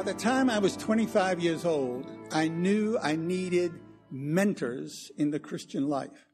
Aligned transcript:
By 0.00 0.12
the 0.12 0.18
time 0.18 0.48
I 0.48 0.58
was 0.58 0.78
25 0.78 1.40
years 1.40 1.66
old, 1.66 2.06
I 2.32 2.48
knew 2.48 2.98
I 3.02 3.16
needed 3.16 3.72
mentors 4.10 5.12
in 5.18 5.30
the 5.30 5.38
Christian 5.38 5.90
life. 5.90 6.26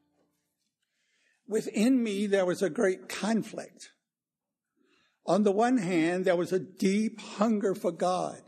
Within 1.49 2.01
me, 2.01 2.27
there 2.27 2.45
was 2.45 2.61
a 2.61 2.69
great 2.69 3.09
conflict. 3.09 3.91
On 5.25 5.43
the 5.43 5.51
one 5.51 5.79
hand, 5.79 6.23
there 6.23 6.37
was 6.37 6.53
a 6.53 6.59
deep 6.59 7.19
hunger 7.19 7.75
for 7.75 7.91
God 7.91 8.39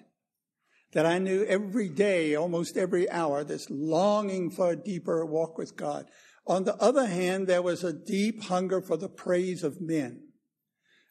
that 0.93 1.05
I 1.05 1.19
knew 1.19 1.43
every 1.43 1.89
day, 1.89 2.33
almost 2.35 2.77
every 2.77 3.09
hour, 3.09 3.43
this 3.43 3.67
longing 3.69 4.49
for 4.49 4.71
a 4.71 4.77
deeper 4.77 5.25
walk 5.25 5.57
with 5.57 5.75
God. 5.75 6.05
On 6.47 6.63
the 6.63 6.77
other 6.77 7.07
hand, 7.07 7.47
there 7.47 7.61
was 7.61 7.83
a 7.83 7.91
deep 7.91 8.43
hunger 8.43 8.79
for 8.79 8.95
the 8.95 9.09
praise 9.09 9.65
of 9.65 9.81
men. 9.81 10.28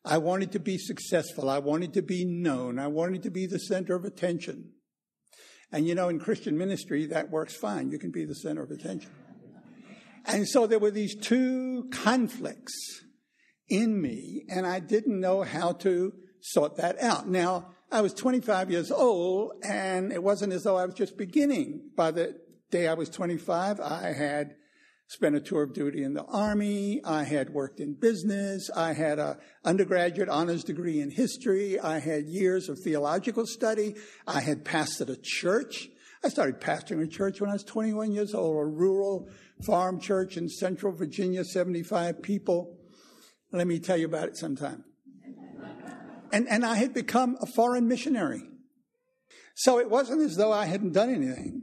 I 0.09 0.17
wanted 0.17 0.53
to 0.53 0.59
be 0.59 0.79
successful. 0.79 1.51
I 1.51 1.59
wanted 1.59 1.93
to 1.93 2.03
be 2.03 2.25
known. 2.25 2.79
I 2.79 2.87
wanted 2.87 3.23
to 3.25 3.30
be 3.30 3.47
the 3.47 3.59
center 3.59 3.95
of 3.95 4.05
attention. 4.05 4.73
And 5.71 5.87
you 5.87 5.95
know, 5.95 6.09
in 6.09 6.19
Christian 6.19 6.57
ministry, 6.57 7.05
that 7.07 7.31
works 7.31 7.55
fine. 7.55 7.91
You 7.91 7.98
can 7.98 8.11
be 8.11 8.25
the 8.25 8.34
center 8.34 8.62
of 8.62 8.71
attention. 8.71 9.11
And 10.25 10.48
so 10.48 10.67
there 10.67 10.79
were 10.79 10.91
these 10.91 11.15
two 11.15 11.89
conflicts 11.93 12.75
in 13.69 14.01
me, 14.01 14.45
and 14.48 14.67
I 14.67 14.81
didn't 14.81 15.21
know 15.21 15.43
how 15.43 15.73
to 15.73 16.15
sort 16.41 16.77
that 16.79 16.98
out. 17.01 17.29
Now, 17.29 17.69
I 17.93 18.01
was 18.01 18.15
25 18.15 18.70
years 18.70 18.91
old, 18.91 19.53
and 19.62 20.11
it 20.11 20.22
wasn't 20.22 20.55
as 20.55 20.62
though 20.65 20.77
I 20.77 20.87
was 20.87 20.95
just 20.95 21.19
beginning. 21.19 21.91
By 21.97 22.12
the 22.12 22.39
day 22.70 22.89
I 22.89 22.95
was 22.95 23.11
25, 23.11 23.81
I 23.81 24.12
had 24.12 24.55
spent 25.09 25.34
a 25.34 25.41
tour 25.41 25.62
of 25.62 25.73
duty 25.73 26.03
in 26.03 26.12
the 26.12 26.25
army. 26.25 27.01
I 27.03 27.25
had 27.25 27.51
worked 27.51 27.81
in 27.81 27.95
business. 27.95 28.70
I 28.77 28.92
had 28.92 29.19
a 29.19 29.39
undergraduate 29.65 30.28
honors 30.28 30.62
degree 30.62 31.00
in 31.00 31.11
history. 31.11 31.81
I 31.81 31.98
had 31.98 32.27
years 32.27 32.69
of 32.69 32.78
theological 32.78 33.47
study. 33.47 33.95
I 34.27 34.41
had 34.41 34.65
pastored 34.65 35.09
a 35.09 35.17
church. 35.20 35.89
I 36.23 36.28
started 36.28 36.61
pastoring 36.61 37.03
a 37.03 37.06
church 37.06 37.41
when 37.41 37.48
I 37.48 37.55
was 37.55 37.65
21 37.65 38.12
years 38.12 38.34
old, 38.34 38.56
a 38.56 38.67
rural 38.67 39.28
farm 39.65 39.98
church 39.98 40.37
in 40.37 40.48
central 40.48 40.92
Virginia, 40.92 41.43
75 41.45 42.22
people. 42.22 42.77
Let 43.50 43.67
me 43.67 43.78
tell 43.78 43.97
you 43.97 44.06
about 44.06 44.28
it 44.28 44.37
sometime. 44.37 44.84
And, 46.33 46.47
and 46.48 46.67
I 46.67 46.75
had 46.75 46.93
become 46.93 47.39
a 47.41 47.47
foreign 47.47 47.89
missionary. 47.89 48.43
So 49.55 49.78
it 49.78 49.89
wasn't 49.89 50.20
as 50.20 50.37
though 50.37 50.53
I 50.53 50.67
hadn't 50.67 50.93
done 50.93 51.09
anything. 51.09 51.62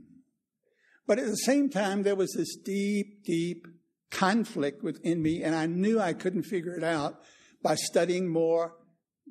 But 1.08 1.20
at 1.20 1.26
the 1.26 1.36
same 1.38 1.70
time, 1.70 2.04
there 2.04 2.16
was 2.16 2.34
this 2.34 2.56
deep, 2.56 3.24
deep 3.24 3.68
conflict 4.12 4.84
within 4.84 5.22
me, 5.22 5.44
and 5.44 5.56
I 5.56 5.66
knew 5.66 6.00
I 6.00 6.14
couldn't 6.14 6.44
figure 6.44 6.76
it 6.76 6.84
out 6.84 7.22
by 7.62 7.76
studying 7.76 8.28
more 8.28 8.76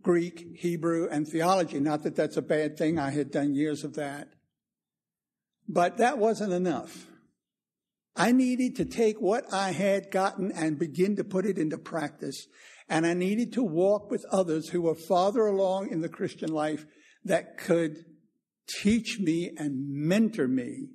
Greek, 0.00 0.56
Hebrew, 0.56 1.08
and 1.08 1.26
theology. 1.26 1.80
Not 1.80 2.02
that 2.02 2.16
that's 2.16 2.36
a 2.36 2.42
bad 2.42 2.76
thing, 2.76 2.98
I 2.98 3.10
had 3.10 3.30
done 3.30 3.54
years 3.54 3.84
of 3.84 3.94
that. 3.94 4.28
But 5.68 5.96
that 5.96 6.18
wasn't 6.18 6.52
enough. 6.52 7.06
I 8.16 8.30
needed 8.32 8.76
to 8.76 8.84
take 8.84 9.20
what 9.20 9.52
I 9.52 9.72
had 9.72 10.10
gotten 10.10 10.52
and 10.52 10.78
begin 10.78 11.16
to 11.16 11.24
put 11.24 11.46
it 11.46 11.58
into 11.58 11.78
practice. 11.78 12.46
And 12.88 13.06
I 13.06 13.14
needed 13.14 13.52
to 13.54 13.62
walk 13.62 14.10
with 14.10 14.24
others 14.30 14.68
who 14.68 14.82
were 14.82 14.94
farther 14.94 15.46
along 15.46 15.90
in 15.90 16.00
the 16.00 16.08
Christian 16.08 16.52
life 16.52 16.84
that 17.24 17.56
could 17.56 18.04
teach 18.68 19.18
me 19.18 19.52
and 19.56 19.88
mentor 19.88 20.46
me 20.46 20.90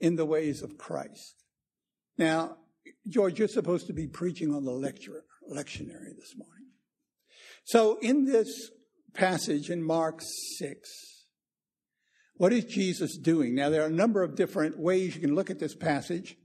in 0.00 0.16
the 0.16 0.26
ways 0.26 0.62
of 0.62 0.78
Christ. 0.78 1.44
Now, 2.18 2.56
George, 3.08 3.38
you're 3.38 3.48
supposed 3.48 3.86
to 3.86 3.92
be 3.92 4.06
preaching 4.06 4.54
on 4.54 4.64
the 4.64 4.72
lecture, 4.72 5.24
lectionary 5.52 6.14
this 6.16 6.34
morning. 6.36 6.68
So 7.64 7.98
in 8.00 8.24
this 8.24 8.70
passage 9.14 9.70
in 9.70 9.82
Mark 9.82 10.20
6, 10.58 10.90
what 12.36 12.52
is 12.52 12.64
Jesus 12.64 13.16
doing? 13.16 13.54
Now, 13.54 13.70
there 13.70 13.82
are 13.82 13.86
a 13.86 13.90
number 13.90 14.22
of 14.22 14.34
different 14.34 14.78
ways 14.78 15.14
you 15.14 15.20
can 15.20 15.34
look 15.34 15.50
at 15.50 15.60
this 15.60 15.74
passage. 15.74 16.36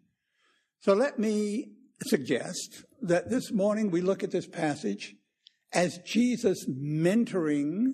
So 0.81 0.93
let 0.93 1.19
me 1.19 1.71
suggest 2.03 2.85
that 3.01 3.29
this 3.29 3.51
morning 3.51 3.91
we 3.91 4.01
look 4.01 4.23
at 4.23 4.31
this 4.31 4.47
passage 4.47 5.15
as 5.73 5.99
Jesus 6.05 6.65
mentoring 6.69 7.87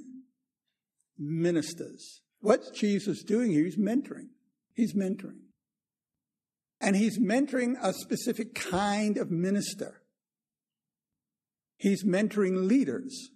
ministers. 1.18 2.22
What's 2.40 2.70
Jesus 2.72 3.24
doing 3.24 3.52
here? 3.52 3.64
He's 3.64 3.78
mentoring. 3.78 4.30
He's 4.74 4.94
mentoring. 4.94 5.45
And 6.82 6.96
he's 6.96 7.20
mentoring 7.20 7.76
a 7.82 7.94
specific 7.94 8.54
kind 8.54 9.18
of 9.18 9.32
minister. 9.32 10.02
He's 11.78 12.04
mentoring 12.04 12.68
leaders. 12.68 13.30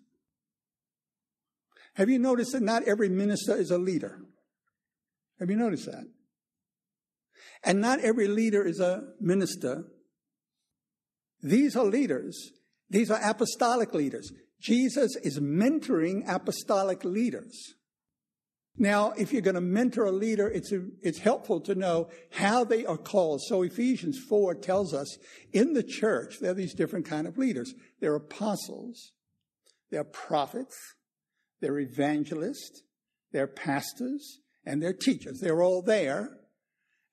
Have 1.96 2.10
you 2.10 2.20
noticed 2.20 2.54
that 2.54 2.62
not 2.62 2.84
every 2.84 3.10
minister 3.10 3.56
is 3.56 3.72
a 3.72 3.78
leader? 3.78 4.20
Have 5.40 5.50
you 5.50 5.56
noticed 5.56 5.86
that? 5.86 6.06
And 7.64 7.82
not 7.82 8.00
every 8.00 8.28
leader 8.28 8.66
is 8.66 8.80
a 8.80 9.04
minister. 9.20 9.86
These 11.42 11.76
are 11.76 11.86
leaders. 11.86 12.52
These 12.90 13.12
are 13.12 13.20
apostolic 13.22 13.94
leaders. 13.94 14.32
Jesus 14.62 15.16
is 15.18 15.40
mentoring 15.40 16.24
apostolic 16.28 17.04
leaders. 17.04 17.76
Now, 18.78 19.12
if 19.18 19.34
you're 19.34 19.42
going 19.42 19.56
to 19.56 19.62
mentor 19.62 20.06
a 20.06 20.12
leader, 20.12 20.48
it's, 20.48 20.72
a, 20.72 20.86
it's 21.02 21.20
helpful 21.20 21.60
to 21.62 21.76
know 21.76 22.10
how 22.32 22.64
they 22.64 22.86
are 22.86 22.98
called. 22.98 23.42
So 23.42 23.62
Ephesians 23.62 24.18
4 24.18 24.56
tells 24.56 24.94
us 24.94 25.18
in 25.52 25.74
the 25.74 25.84
church, 25.84 26.40
there 26.40 26.52
are 26.52 26.56
these 26.56 26.74
different 26.74 27.06
kind 27.06 27.28
of 27.28 27.38
leaders. 27.38 27.74
They're 28.00 28.16
apostles, 28.16 29.12
they're 29.92 30.06
prophets, 30.06 30.78
they're 31.60 31.80
evangelists, 31.80 32.84
they're 33.34 33.48
pastors, 33.48 34.40
and 34.66 34.82
they're 34.82 34.94
teachers. 34.94 35.40
They're 35.42 35.62
all 35.62 35.82
there. 35.82 36.30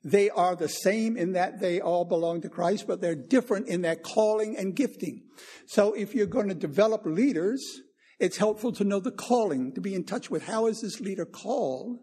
They 0.04 0.30
are 0.30 0.54
the 0.54 0.68
same 0.68 1.16
in 1.16 1.32
that 1.32 1.58
they 1.60 1.80
all 1.80 2.04
belong 2.04 2.42
to 2.42 2.48
Christ, 2.48 2.86
but 2.86 3.00
they're 3.00 3.16
different 3.16 3.66
in 3.66 3.82
their 3.82 3.96
calling 3.96 4.56
and 4.56 4.76
gifting. 4.76 5.24
So 5.66 5.94
if 5.94 6.14
you're 6.14 6.26
going 6.26 6.48
to 6.48 6.54
develop 6.54 7.04
leaders, 7.04 7.80
it's 8.18 8.38
helpful 8.38 8.72
to 8.72 8.84
know 8.84 9.00
the 9.00 9.10
calling, 9.10 9.72
to 9.74 9.80
be 9.80 9.94
in 9.94 10.04
touch 10.04 10.30
with 10.30 10.44
how 10.46 10.66
is 10.66 10.80
this 10.80 11.00
leader 11.00 11.26
called? 11.26 11.98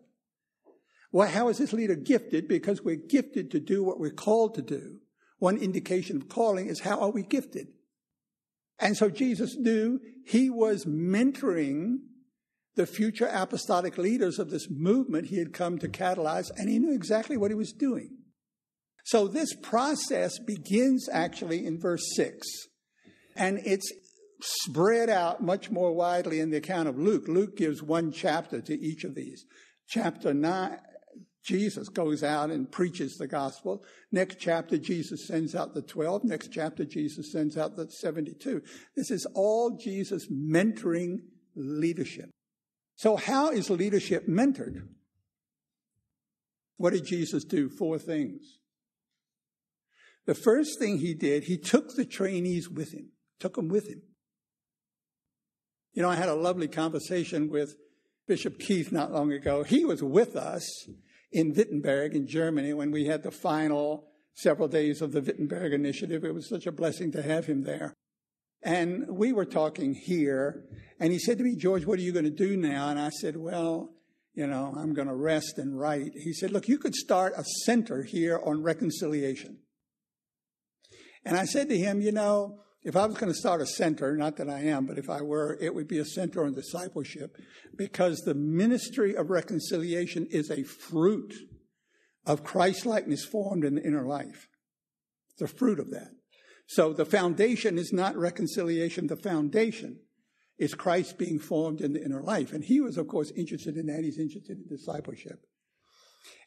Well, 1.11 1.29
how 1.29 1.47
is 1.47 1.57
this 1.57 1.73
leader 1.73 1.95
gifted? 1.95 2.47
Because 2.47 2.81
we're 2.81 2.95
gifted 2.95 3.51
to 3.51 3.59
do 3.59 3.83
what 3.83 3.99
we're 3.99 4.11
called 4.11 4.55
to 4.55 4.61
do. 4.61 4.99
One 5.39 5.57
indication 5.57 6.17
of 6.17 6.29
calling 6.29 6.67
is 6.67 6.81
how 6.81 6.99
are 6.99 7.11
we 7.11 7.23
gifted? 7.23 7.67
And 8.79 8.97
so 8.97 9.09
Jesus 9.09 9.55
knew 9.55 9.99
he 10.25 10.49
was 10.49 10.85
mentoring 10.85 11.97
the 12.75 12.87
future 12.87 13.29
apostolic 13.31 13.97
leaders 13.97 14.39
of 14.39 14.49
this 14.49 14.67
movement 14.69 15.27
he 15.27 15.37
had 15.37 15.53
come 15.53 15.77
to 15.77 15.87
catalyze, 15.87 16.49
and 16.57 16.69
he 16.69 16.79
knew 16.79 16.93
exactly 16.93 17.37
what 17.37 17.51
he 17.51 17.55
was 17.55 17.71
doing. 17.71 18.17
So 19.05 19.27
this 19.27 19.53
process 19.53 20.39
begins 20.39 21.07
actually 21.11 21.65
in 21.65 21.79
verse 21.79 22.03
6. 22.15 22.47
And 23.35 23.59
it's 23.65 23.91
spread 24.43 25.09
out 25.09 25.41
much 25.41 25.71
more 25.71 25.93
widely 25.93 26.39
in 26.39 26.51
the 26.51 26.57
account 26.57 26.89
of 26.89 26.99
Luke. 26.99 27.27
Luke 27.27 27.55
gives 27.55 27.81
one 27.81 28.11
chapter 28.11 28.61
to 28.61 28.73
each 28.73 29.03
of 29.03 29.15
these. 29.15 29.45
Chapter 29.87 30.33
9, 30.33 30.77
Jesus 31.43 31.89
goes 31.89 32.23
out 32.23 32.49
and 32.49 32.71
preaches 32.71 33.17
the 33.17 33.27
gospel. 33.27 33.83
Next 34.11 34.37
chapter, 34.39 34.77
Jesus 34.77 35.27
sends 35.27 35.55
out 35.55 35.73
the 35.73 35.81
12. 35.81 36.23
Next 36.25 36.49
chapter, 36.51 36.85
Jesus 36.85 37.31
sends 37.31 37.57
out 37.57 37.75
the 37.75 37.89
72. 37.89 38.61
This 38.95 39.11
is 39.11 39.25
all 39.33 39.77
Jesus 39.77 40.27
mentoring 40.31 41.19
leadership. 41.55 42.29
So, 42.95 43.15
how 43.15 43.49
is 43.49 43.69
leadership 43.69 44.27
mentored? 44.27 44.87
What 46.77 46.93
did 46.93 47.05
Jesus 47.05 47.43
do? 47.43 47.69
Four 47.69 47.97
things. 47.97 48.59
The 50.25 50.35
first 50.35 50.79
thing 50.79 50.99
he 50.99 51.13
did, 51.13 51.45
he 51.45 51.57
took 51.57 51.95
the 51.95 52.05
trainees 52.05 52.69
with 52.69 52.93
him, 52.93 53.11
took 53.39 53.55
them 53.55 53.67
with 53.67 53.87
him. 53.87 54.01
You 55.93 56.01
know, 56.01 56.09
I 56.09 56.15
had 56.15 56.29
a 56.29 56.35
lovely 56.35 56.67
conversation 56.67 57.49
with 57.49 57.75
Bishop 58.27 58.57
Keith 58.59 58.91
not 58.91 59.11
long 59.11 59.31
ago. 59.31 59.63
He 59.63 59.85
was 59.85 60.01
with 60.01 60.35
us 60.35 60.87
in 61.31 61.53
Wittenberg 61.53 62.15
in 62.15 62.27
Germany 62.27 62.73
when 62.73 62.91
we 62.91 63.05
had 63.05 63.21
the 63.21 63.31
final 63.31 64.07
several 64.33 64.67
days 64.67 65.01
of 65.01 65.11
the 65.11 65.21
Wittenberg 65.21 65.71
Initiative. 65.71 66.23
It 66.23 66.33
was 66.33 66.49
such 66.49 66.65
a 66.65 66.71
blessing 66.71 67.11
to 67.11 67.21
have 67.21 67.45
him 67.45 67.63
there. 67.63 67.93
And 68.63 69.05
we 69.07 69.33
were 69.33 69.45
talking 69.45 69.93
here, 69.93 70.63
and 70.99 71.11
he 71.11 71.19
said 71.19 71.37
to 71.37 71.43
me, 71.43 71.55
George, 71.55 71.85
what 71.85 71.99
are 71.99 72.03
you 72.03 72.13
going 72.13 72.25
to 72.25 72.31
do 72.31 72.55
now? 72.57 72.89
And 72.89 72.99
I 72.99 73.09
said, 73.09 73.35
well, 73.35 73.93
you 74.33 74.47
know, 74.47 74.73
I'm 74.75 74.93
going 74.93 75.09
to 75.09 75.13
rest 75.13 75.57
and 75.57 75.77
write. 75.77 76.13
He 76.15 76.33
said, 76.33 76.51
look, 76.51 76.67
you 76.67 76.79
could 76.79 76.95
start 76.95 77.33
a 77.37 77.43
center 77.65 78.03
here 78.03 78.39
on 78.43 78.63
reconciliation. 78.63 79.59
And 81.25 81.37
I 81.37 81.45
said 81.45 81.69
to 81.69 81.77
him, 81.77 82.01
you 82.01 82.11
know, 82.11 82.61
if 82.83 82.95
I 82.95 83.05
was 83.05 83.17
going 83.17 83.31
to 83.31 83.37
start 83.37 83.61
a 83.61 83.65
center, 83.65 84.15
not 84.17 84.37
that 84.37 84.49
I 84.49 84.59
am, 84.61 84.85
but 84.85 84.97
if 84.97 85.09
I 85.09 85.21
were, 85.21 85.57
it 85.61 85.73
would 85.73 85.87
be 85.87 85.99
a 85.99 86.05
center 86.05 86.45
on 86.45 86.53
discipleship 86.53 87.37
because 87.75 88.19
the 88.19 88.33
ministry 88.33 89.15
of 89.15 89.29
reconciliation 89.29 90.27
is 90.29 90.49
a 90.51 90.63
fruit 90.63 91.33
of 92.25 92.43
Christ 92.43 92.85
likeness 92.85 93.25
formed 93.25 93.63
in 93.63 93.75
the 93.75 93.83
inner 93.83 94.05
life. 94.05 94.49
The 95.39 95.47
fruit 95.47 95.79
of 95.79 95.91
that. 95.91 96.11
So 96.67 96.93
the 96.93 97.05
foundation 97.05 97.77
is 97.77 97.93
not 97.93 98.15
reconciliation. 98.15 99.07
The 99.07 99.17
foundation 99.17 99.99
is 100.57 100.75
Christ 100.75 101.17
being 101.17 101.39
formed 101.39 101.81
in 101.81 101.93
the 101.93 102.03
inner 102.03 102.21
life. 102.21 102.53
And 102.53 102.63
he 102.63 102.79
was, 102.81 102.97
of 102.97 103.07
course, 103.07 103.31
interested 103.35 103.75
in 103.75 103.87
that. 103.87 104.03
He's 104.03 104.19
interested 104.19 104.57
in 104.57 104.67
discipleship. 104.67 105.45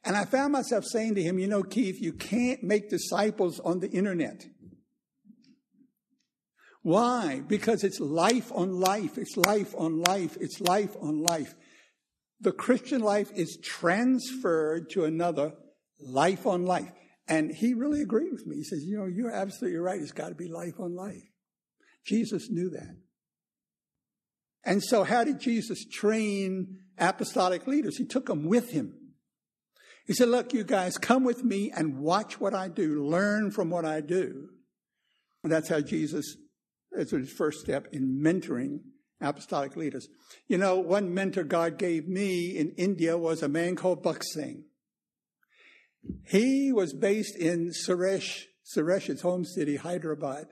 And 0.04 0.16
I 0.16 0.24
found 0.24 0.52
myself 0.52 0.84
saying 0.84 1.16
to 1.16 1.22
him, 1.22 1.38
you 1.38 1.48
know, 1.48 1.62
Keith, 1.62 2.00
you 2.00 2.12
can't 2.12 2.62
make 2.62 2.88
disciples 2.88 3.60
on 3.60 3.80
the 3.80 3.90
internet. 3.90 4.46
Why? 6.86 7.42
Because 7.44 7.82
it's 7.82 7.98
life 7.98 8.52
on 8.54 8.78
life. 8.78 9.18
It's 9.18 9.36
life 9.36 9.74
on 9.76 10.02
life. 10.02 10.36
It's 10.40 10.60
life 10.60 10.94
on 11.02 11.20
life. 11.20 11.52
The 12.40 12.52
Christian 12.52 13.00
life 13.00 13.28
is 13.34 13.58
transferred 13.60 14.90
to 14.90 15.04
another 15.04 15.54
life 15.98 16.46
on 16.46 16.64
life. 16.64 16.92
And 17.26 17.50
he 17.50 17.74
really 17.74 18.02
agreed 18.02 18.30
with 18.30 18.46
me. 18.46 18.58
He 18.58 18.62
says, 18.62 18.84
you 18.84 18.96
know, 18.98 19.06
you're 19.06 19.32
absolutely 19.32 19.80
right. 19.80 20.00
It's 20.00 20.12
got 20.12 20.28
to 20.28 20.36
be 20.36 20.46
life 20.46 20.78
on 20.78 20.94
life. 20.94 21.24
Jesus 22.06 22.50
knew 22.50 22.70
that. 22.70 22.96
And 24.62 24.80
so 24.80 25.02
how 25.02 25.24
did 25.24 25.40
Jesus 25.40 25.84
train 25.86 26.82
apostolic 26.98 27.66
leaders? 27.66 27.98
He 27.98 28.06
took 28.06 28.26
them 28.26 28.44
with 28.44 28.70
him. 28.70 28.94
He 30.06 30.14
said, 30.14 30.28
look, 30.28 30.54
you 30.54 30.62
guys, 30.62 30.98
come 30.98 31.24
with 31.24 31.42
me 31.42 31.72
and 31.76 31.98
watch 31.98 32.38
what 32.38 32.54
I 32.54 32.68
do. 32.68 33.04
Learn 33.04 33.50
from 33.50 33.70
what 33.70 33.84
I 33.84 34.02
do. 34.02 34.50
And 35.42 35.50
that's 35.50 35.68
how 35.68 35.80
Jesus, 35.80 36.36
that's 36.96 37.10
his 37.10 37.30
first 37.30 37.60
step 37.60 37.88
in 37.92 38.20
mentoring 38.20 38.80
apostolic 39.20 39.76
leaders. 39.76 40.08
You 40.48 40.58
know, 40.58 40.76
one 40.76 41.14
mentor 41.14 41.44
God 41.44 41.78
gave 41.78 42.08
me 42.08 42.56
in 42.56 42.72
India 42.72 43.16
was 43.16 43.42
a 43.42 43.48
man 43.48 43.76
called 43.76 44.02
Bakht 44.02 44.22
Singh. 44.24 44.64
He 46.24 46.72
was 46.72 46.92
based 46.92 47.36
in 47.36 47.70
Suresh, 47.70 48.44
Suresh's 48.76 49.22
home 49.22 49.44
city, 49.44 49.76
Hyderabad. 49.76 50.48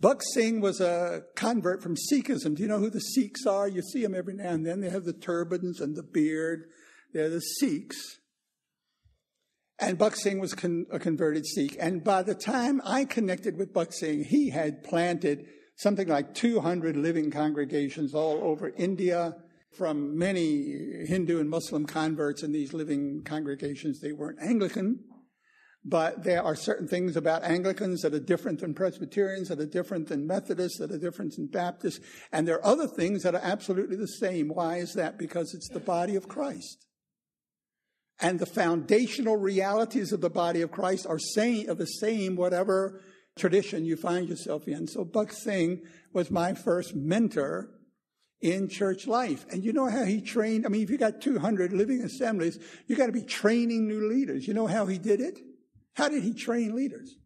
Bakht 0.00 0.22
Singh 0.34 0.60
was 0.60 0.80
a 0.80 1.22
convert 1.34 1.82
from 1.82 1.96
Sikhism. 1.96 2.54
Do 2.54 2.62
you 2.62 2.68
know 2.68 2.78
who 2.78 2.90
the 2.90 3.00
Sikhs 3.00 3.46
are? 3.46 3.66
You 3.66 3.82
see 3.82 4.02
them 4.02 4.14
every 4.14 4.34
now 4.34 4.50
and 4.50 4.66
then. 4.66 4.80
They 4.80 4.90
have 4.90 5.04
the 5.04 5.12
turbans 5.12 5.80
and 5.80 5.96
the 5.96 6.02
beard. 6.02 6.64
They're 7.12 7.30
the 7.30 7.40
Sikhs. 7.40 8.18
And 9.78 9.98
Bakht 9.98 10.16
Singh 10.16 10.38
was 10.38 10.54
con- 10.54 10.86
a 10.90 10.98
converted 10.98 11.46
Sikh. 11.46 11.76
And 11.78 12.04
by 12.04 12.22
the 12.22 12.34
time 12.34 12.80
I 12.84 13.04
connected 13.04 13.56
with 13.56 13.72
Bakht 13.72 13.94
Singh, 13.94 14.24
he 14.24 14.50
had 14.50 14.84
planted 14.84 15.46
something 15.76 16.08
like 16.08 16.34
200 16.34 16.96
living 16.96 17.30
congregations 17.30 18.14
all 18.14 18.42
over 18.42 18.70
India 18.76 19.36
from 19.76 20.18
many 20.18 21.04
Hindu 21.06 21.38
and 21.38 21.50
Muslim 21.50 21.86
converts 21.86 22.42
in 22.42 22.52
these 22.52 22.72
living 22.72 23.22
congregations. 23.24 24.00
They 24.00 24.12
weren't 24.12 24.40
Anglican, 24.40 25.04
but 25.84 26.24
there 26.24 26.42
are 26.42 26.56
certain 26.56 26.88
things 26.88 27.14
about 27.14 27.44
Anglicans 27.44 28.00
that 28.02 28.14
are 28.14 28.20
different 28.20 28.60
than 28.60 28.72
Presbyterians, 28.72 29.48
that 29.48 29.60
are 29.60 29.66
different 29.66 30.08
than 30.08 30.26
Methodists, 30.26 30.78
that 30.78 30.90
are 30.90 30.98
different 30.98 31.36
than 31.36 31.46
Baptists, 31.46 32.00
and 32.32 32.48
there 32.48 32.56
are 32.56 32.66
other 32.66 32.88
things 32.88 33.22
that 33.22 33.34
are 33.34 33.44
absolutely 33.44 33.96
the 33.96 34.08
same. 34.08 34.48
Why 34.48 34.78
is 34.78 34.94
that? 34.94 35.18
Because 35.18 35.52
it's 35.54 35.68
the 35.68 35.78
body 35.78 36.16
of 36.16 36.26
Christ. 36.26 36.86
And 38.18 38.38
the 38.38 38.46
foundational 38.46 39.36
realities 39.36 40.10
of 40.10 40.22
the 40.22 40.30
body 40.30 40.62
of 40.62 40.70
Christ 40.70 41.06
are 41.06 41.18
same, 41.18 41.68
of 41.68 41.76
the 41.76 41.84
same, 41.84 42.34
whatever 42.34 43.02
tradition 43.36 43.84
you 43.84 43.96
find 43.96 44.28
yourself 44.28 44.66
in. 44.66 44.86
So 44.86 45.04
Bakht 45.04 45.32
Singh 45.32 45.82
was 46.12 46.30
my 46.30 46.54
first 46.54 46.94
mentor 46.94 47.70
in 48.40 48.68
church 48.68 49.06
life. 49.06 49.46
And 49.50 49.64
you 49.64 49.72
know 49.72 49.88
how 49.88 50.04
he 50.04 50.20
trained? 50.20 50.66
I 50.66 50.68
mean, 50.68 50.82
if 50.82 50.90
you 50.90 50.98
got 50.98 51.20
200 51.20 51.72
living 51.72 52.02
assemblies, 52.02 52.58
you 52.86 52.96
got 52.96 53.06
to 53.06 53.12
be 53.12 53.22
training 53.22 53.86
new 53.86 54.08
leaders. 54.08 54.46
You 54.46 54.54
know 54.54 54.66
how 54.66 54.86
he 54.86 54.98
did 54.98 55.20
it? 55.20 55.38
How 55.94 56.08
did 56.08 56.22
he 56.22 56.34
train 56.34 56.74
leaders? 56.74 57.16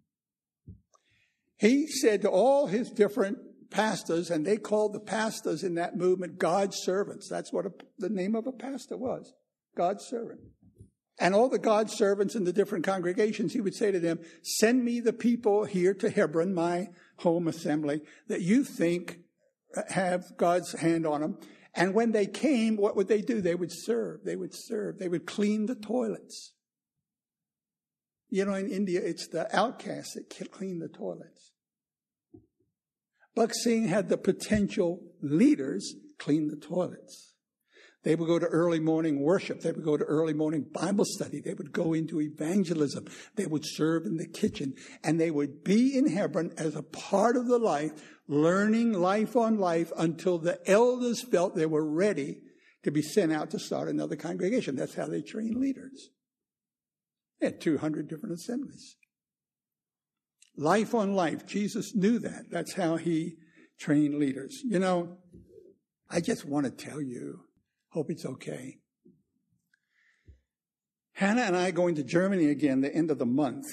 He 1.58 1.86
said 1.88 2.22
to 2.22 2.30
all 2.30 2.66
his 2.66 2.90
different 2.90 3.38
pastors, 3.70 4.30
and 4.30 4.46
they 4.46 4.56
called 4.56 4.92
the 4.92 5.00
pastors 5.00 5.62
in 5.62 5.74
that 5.74 5.96
movement 5.96 6.38
God's 6.38 6.76
servants. 6.78 7.28
That's 7.28 7.52
what 7.52 7.66
a, 7.66 7.72
the 7.98 8.08
name 8.08 8.34
of 8.34 8.46
a 8.46 8.52
pastor 8.52 8.96
was. 8.96 9.32
God's 9.76 10.04
servant. 10.06 10.40
And 11.20 11.34
all 11.34 11.50
the 11.50 11.58
God's 11.58 11.93
servants 11.93 12.34
in 12.34 12.44
the 12.44 12.52
different 12.52 12.84
congregations, 12.84 13.52
he 13.52 13.61
would 13.61 13.75
say 13.75 13.93
to 13.93 14.00
them, 14.00 14.20
send 14.43 14.82
me 14.82 15.00
the 15.00 15.12
people 15.12 15.64
here 15.64 15.93
to 15.94 16.08
Hebron, 16.08 16.55
my 16.55 16.88
home 17.19 17.46
assembly, 17.46 18.00
that 18.28 18.40
you 18.40 18.64
think 18.64 19.19
have 19.90 20.25
God's 20.38 20.72
hand 20.81 21.06
on 21.06 21.20
them. 21.20 21.38
And 21.75 21.94
when 21.94 22.12
they 22.12 22.26
came, 22.26 22.76
what 22.76 22.96
would 22.96 23.06
they 23.06 23.20
do? 23.20 23.43
They 23.43 23.55
would 23.55 23.70
serve. 23.70 24.25
They 24.25 24.34
would 24.34 24.55
serve. 24.55 24.99
They 24.99 25.08
would 25.08 25.26
clean 25.26 25.67
the 25.67 25.75
toilets. 25.75 26.55
You 28.31 28.46
know, 28.46 28.55
in 28.55 28.70
India, 28.70 29.00
it's 29.05 29.28
the 29.28 29.55
outcasts 29.55 30.14
that 30.14 30.31
clean 30.50 30.78
the 30.78 30.88
toilets. 30.88 31.52
Bakht 33.37 33.52
Singh 33.55 33.88
had 33.88 34.08
the 34.08 34.17
potential 34.17 35.00
leaders 35.20 35.94
clean 36.19 36.49
the 36.49 36.56
toilets. 36.56 37.30
They 38.02 38.14
would 38.14 38.26
go 38.26 38.38
to 38.38 38.47
early 38.47 38.81
morning 38.81 39.20
worship. 39.20 39.61
They 39.61 39.73
would 39.73 39.85
go 39.85 39.97
to 39.97 40.05
early 40.05 40.32
morning 40.32 40.64
Bible 40.73 41.05
study. 41.05 41.41
They 41.41 41.52
would 41.52 41.73
go 41.73 41.93
into 41.93 42.20
evangelism. 42.20 43.06
They 43.37 43.47
would 43.47 43.64
serve 43.64 44.06
in 44.06 44.17
the 44.17 44.26
kitchen 44.26 44.75
and 45.05 45.20
they 45.20 45.31
would 45.31 45.62
be 45.62 45.97
in 45.97 46.08
Hebron 46.08 46.52
as 46.56 46.75
a 46.75 46.82
part 46.82 47.37
of 47.37 47.47
the 47.47 47.58
life, 47.58 47.93
learning 48.26 48.94
life 48.94 49.37
on 49.37 49.58
life 49.58 49.93
until 49.99 50.38
the 50.38 50.58
elders 50.67 51.23
felt 51.23 51.55
they 51.55 51.67
were 51.67 51.85
ready 51.85 52.38
to 52.85 52.91
be 52.91 53.02
sent 53.02 53.32
out 53.32 53.50
to 53.50 53.58
start 53.58 53.88
another 53.88 54.17
congregation. 54.17 54.76
That's 54.76 54.94
how 54.94 55.06
they 55.06 55.20
train 55.20 55.61
leaders. 55.61 56.08
They 57.38 57.49
had 57.49 57.61
200 57.61 58.08
different 58.08 58.35
assemblies. 58.35 58.96
Life 60.56 60.94
on 60.94 61.14
life. 61.14 61.46
Jesus 61.46 61.94
knew 61.94 62.19
that. 62.20 62.50
That's 62.50 62.75
how 62.75 62.96
he 62.96 63.37
trained 63.79 64.19
leaders. 64.19 64.61
You 64.64 64.79
know, 64.79 65.19
I 66.08 66.20
just 66.20 66.46
want 66.46 66.64
to 66.64 66.70
tell 66.70 67.00
you 67.00 67.41
Hope 67.90 68.10
it's 68.10 68.25
okay. 68.25 68.78
Hannah 71.12 71.42
and 71.42 71.56
I 71.56 71.69
are 71.69 71.72
going 71.72 71.96
to 71.96 72.04
Germany 72.04 72.46
again 72.46 72.81
the 72.81 72.94
end 72.94 73.10
of 73.10 73.19
the 73.19 73.26
month. 73.26 73.66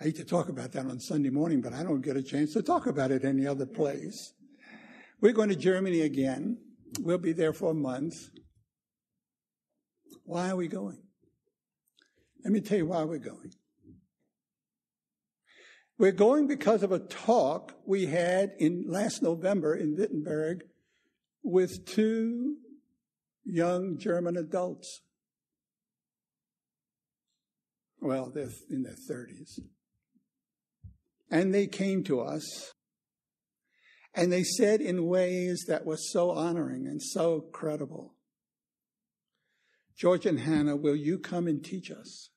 I 0.00 0.04
hate 0.04 0.16
to 0.16 0.24
talk 0.24 0.48
about 0.48 0.72
that 0.72 0.86
on 0.86 1.00
Sunday 1.00 1.30
morning, 1.30 1.60
but 1.60 1.72
I 1.72 1.82
don't 1.82 2.00
get 2.00 2.16
a 2.16 2.22
chance 2.22 2.52
to 2.52 2.62
talk 2.62 2.86
about 2.86 3.10
it 3.10 3.24
any 3.24 3.46
other 3.46 3.66
place. 3.66 4.32
We're 5.20 5.32
going 5.32 5.48
to 5.48 5.56
Germany 5.56 6.02
again. 6.02 6.58
We'll 7.00 7.18
be 7.18 7.32
there 7.32 7.52
for 7.52 7.72
a 7.72 7.74
month. 7.74 8.14
Why 10.24 10.50
are 10.50 10.56
we 10.56 10.68
going? 10.68 11.02
Let 12.44 12.52
me 12.52 12.60
tell 12.60 12.78
you 12.78 12.86
why 12.86 13.02
we're 13.02 13.18
going. 13.18 13.50
We're 15.98 16.12
going 16.12 16.46
because 16.46 16.84
of 16.84 16.92
a 16.92 17.00
talk 17.00 17.74
we 17.84 18.06
had 18.06 18.52
in 18.58 18.84
last 18.86 19.20
November 19.20 19.74
in 19.74 19.96
Wittenberg 19.96 20.62
with 21.48 21.86
two 21.86 22.56
young 23.42 23.96
German 23.98 24.36
adults. 24.36 25.00
Well, 28.00 28.30
they're 28.34 28.50
in 28.68 28.82
their 28.82 28.96
30s. 29.10 29.58
And 31.30 31.54
they 31.54 31.66
came 31.66 32.04
to 32.04 32.20
us 32.20 32.74
and 34.14 34.30
they 34.30 34.42
said 34.42 34.82
in 34.82 35.06
ways 35.06 35.64
that 35.68 35.86
were 35.86 35.96
so 35.96 36.30
honoring 36.32 36.86
and 36.86 37.02
so 37.02 37.40
credible 37.40 38.14
George 39.96 40.26
and 40.26 40.38
Hannah, 40.38 40.76
will 40.76 40.94
you 40.94 41.18
come 41.18 41.48
and 41.48 41.64
teach 41.64 41.90
us? 41.90 42.30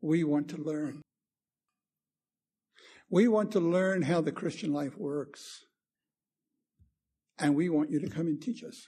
We 0.00 0.22
want 0.22 0.48
to 0.50 0.56
learn. 0.56 1.02
We 3.10 3.26
want 3.26 3.50
to 3.52 3.58
learn 3.58 4.02
how 4.02 4.20
the 4.20 4.30
Christian 4.30 4.72
life 4.72 4.96
works 4.96 5.64
and 7.38 7.54
we 7.54 7.68
want 7.68 7.90
you 7.90 8.00
to 8.00 8.08
come 8.08 8.26
and 8.26 8.40
teach 8.40 8.62
us. 8.62 8.86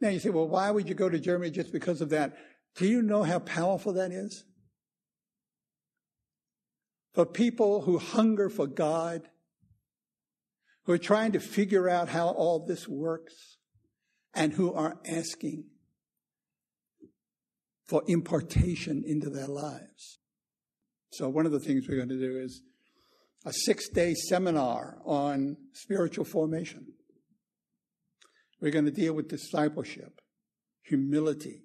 Now 0.00 0.08
you 0.08 0.18
say, 0.18 0.30
well, 0.30 0.48
why 0.48 0.70
would 0.70 0.88
you 0.88 0.94
go 0.94 1.08
to 1.08 1.18
Germany 1.18 1.50
just 1.50 1.72
because 1.72 2.00
of 2.00 2.10
that? 2.10 2.36
Do 2.76 2.86
you 2.86 3.02
know 3.02 3.22
how 3.22 3.38
powerful 3.38 3.92
that 3.94 4.12
is? 4.12 4.44
For 7.12 7.26
people 7.26 7.82
who 7.82 7.98
hunger 7.98 8.48
for 8.48 8.66
God, 8.66 9.22
who 10.84 10.92
are 10.92 10.98
trying 10.98 11.32
to 11.32 11.40
figure 11.40 11.88
out 11.88 12.08
how 12.08 12.28
all 12.28 12.64
this 12.66 12.88
works, 12.88 13.58
and 14.32 14.52
who 14.52 14.72
are 14.72 14.98
asking 15.06 15.64
for 17.84 18.04
impartation 18.06 19.02
into 19.04 19.28
their 19.28 19.48
lives. 19.48 20.20
So 21.10 21.28
one 21.28 21.46
of 21.46 21.52
the 21.52 21.58
things 21.58 21.88
we're 21.88 21.96
going 21.96 22.08
to 22.08 22.18
do 22.18 22.38
is 22.38 22.62
a 23.44 23.52
six 23.52 23.88
day 23.88 24.14
seminar 24.14 24.98
on 25.04 25.56
spiritual 25.72 26.24
formation. 26.24 26.92
We're 28.60 28.72
going 28.72 28.84
to 28.84 28.90
deal 28.90 29.14
with 29.14 29.28
discipleship, 29.28 30.20
humility, 30.82 31.64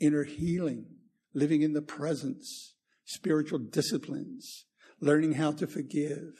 inner 0.00 0.24
healing, 0.24 0.86
living 1.34 1.62
in 1.62 1.72
the 1.72 1.82
presence, 1.82 2.74
spiritual 3.04 3.58
disciplines, 3.58 4.66
learning 5.00 5.32
how 5.34 5.52
to 5.52 5.66
forgive. 5.66 6.34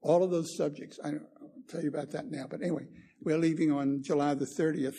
All 0.00 0.22
of 0.22 0.30
those 0.30 0.56
subjects. 0.56 0.98
I'll 1.04 1.20
tell 1.68 1.82
you 1.82 1.88
about 1.88 2.12
that 2.12 2.30
now. 2.30 2.46
But 2.48 2.62
anyway, 2.62 2.86
we're 3.20 3.38
leaving 3.38 3.70
on 3.72 4.02
July 4.02 4.34
the 4.34 4.46
30th. 4.46 4.96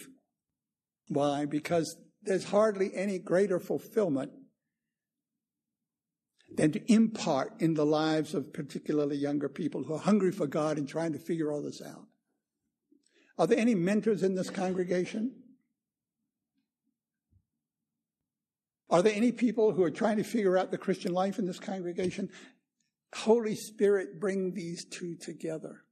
Why? 1.08 1.46
Because 1.46 1.98
there's 2.22 2.44
hardly 2.46 2.92
any 2.94 3.18
greater 3.18 3.60
fulfillment 3.60 4.32
than 6.56 6.72
to 6.72 6.92
impart 6.92 7.54
in 7.62 7.74
the 7.74 7.86
lives 7.86 8.34
of 8.34 8.54
particularly 8.54 9.18
younger 9.18 9.50
people 9.50 9.84
who 9.84 9.94
are 9.94 10.00
hungry 10.00 10.32
for 10.32 10.48
God 10.48 10.78
and 10.78 10.88
trying 10.88 11.14
to 11.14 11.20
figure 11.20 11.52
all 11.52 11.62
this 11.62 11.82
out. 11.82 12.06
Are 13.38 13.48
there 13.48 13.60
any 13.60 13.76
mentors 13.76 14.24
in 14.24 14.36
this 14.36 14.50
congregation? 14.50 15.34
Are 18.90 19.02
there 19.02 19.14
any 19.14 19.32
people 19.32 19.74
who 19.74 19.84
are 19.84 19.92
trying 19.92 20.18
to 20.18 20.24
figure 20.24 20.58
out 20.58 20.72
the 20.72 20.78
Christian 20.78 21.14
life 21.14 21.38
in 21.38 21.46
this 21.46 21.60
congregation? 21.60 22.30
Holy 23.14 23.56
Spirit, 23.56 24.20
bring 24.20 24.54
these 24.54 24.86
two 24.86 25.16
together. 25.16 25.84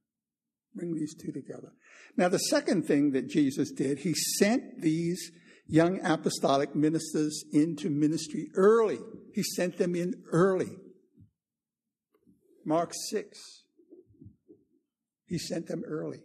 Bring 0.74 0.94
these 0.94 1.14
two 1.14 1.32
together. 1.32 1.72
Now, 2.16 2.28
the 2.28 2.38
second 2.38 2.86
thing 2.86 3.12
that 3.12 3.28
Jesus 3.28 3.70
did, 3.70 4.00
he 4.00 4.14
sent 4.14 4.82
these 4.82 5.30
young 5.68 6.00
apostolic 6.02 6.74
ministers 6.74 7.44
into 7.52 7.90
ministry 7.90 8.48
early. 8.54 8.98
He 9.34 9.42
sent 9.42 9.76
them 9.76 9.94
in 9.94 10.14
early. 10.32 10.76
Mark 12.64 12.92
6. 13.10 13.38
He 15.26 15.38
sent 15.38 15.66
them 15.68 15.84
early. 15.86 16.20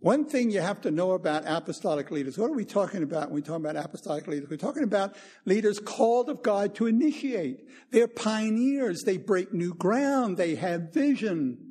One 0.00 0.24
thing 0.24 0.50
you 0.50 0.62
have 0.62 0.80
to 0.82 0.90
know 0.90 1.12
about 1.12 1.44
apostolic 1.46 2.10
leaders, 2.10 2.38
what 2.38 2.50
are 2.50 2.54
we 2.54 2.64
talking 2.64 3.02
about 3.02 3.26
when 3.26 3.34
we 3.34 3.42
talk 3.42 3.56
about 3.56 3.76
apostolic 3.76 4.26
leaders? 4.26 4.48
We're 4.48 4.56
talking 4.56 4.82
about 4.82 5.14
leaders 5.44 5.78
called 5.78 6.30
of 6.30 6.42
God 6.42 6.74
to 6.76 6.86
initiate. 6.86 7.68
They're 7.90 8.08
pioneers. 8.08 9.02
They 9.02 9.18
break 9.18 9.52
new 9.52 9.74
ground. 9.74 10.38
They 10.38 10.54
have 10.54 10.94
vision. 10.94 11.69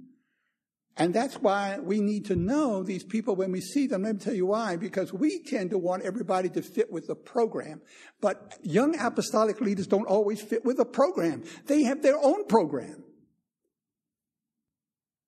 And 0.98 1.13
that's 1.13 1.36
why 1.36 1.79
we 1.79 2.01
need 2.01 2.25
to 2.25 2.36
know 2.36 2.84
these 2.84 3.05
people 3.05 3.36
when 3.36 3.51
we 3.53 3.62
see 3.62 3.88
them. 3.88 4.03
Let 4.03 4.15
me 4.15 4.19
tell 4.19 4.34
you 4.34 4.48
why. 4.48 4.75
Because 4.75 5.13
we 5.13 5.41
tend 5.43 5.69
to 5.69 5.77
want 5.77 6.03
everybody 6.03 6.50
to 6.50 6.62
fit 6.62 6.91
with 6.91 7.08
the 7.08 7.15
program. 7.15 7.81
But 8.19 8.58
young 8.63 9.00
apostolic 9.00 9.62
leaders 9.62 9.88
don't 9.88 10.08
always 10.08 10.41
fit 10.41 10.65
with 10.65 10.77
the 10.77 10.86
program. 10.86 11.43
They 11.67 11.84
have 11.84 12.01
their 12.01 12.17
own 12.22 12.46
program. 12.48 13.05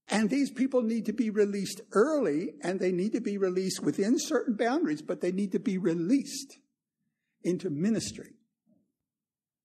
And 0.09 0.29
these 0.29 0.51
people 0.51 0.81
need 0.81 1.05
to 1.05 1.13
be 1.13 1.29
released 1.29 1.79
early 1.93 2.55
and 2.61 2.77
they 2.77 2.91
need 2.91 3.13
to 3.13 3.21
be 3.21 3.37
released 3.37 3.81
within 3.81 4.19
certain 4.19 4.55
boundaries, 4.55 5.01
but 5.01 5.21
they 5.21 5.31
need 5.31 5.53
to 5.53 5.59
be 5.59 5.77
released 5.77 6.57
into 7.43 7.69
ministry. 7.69 8.33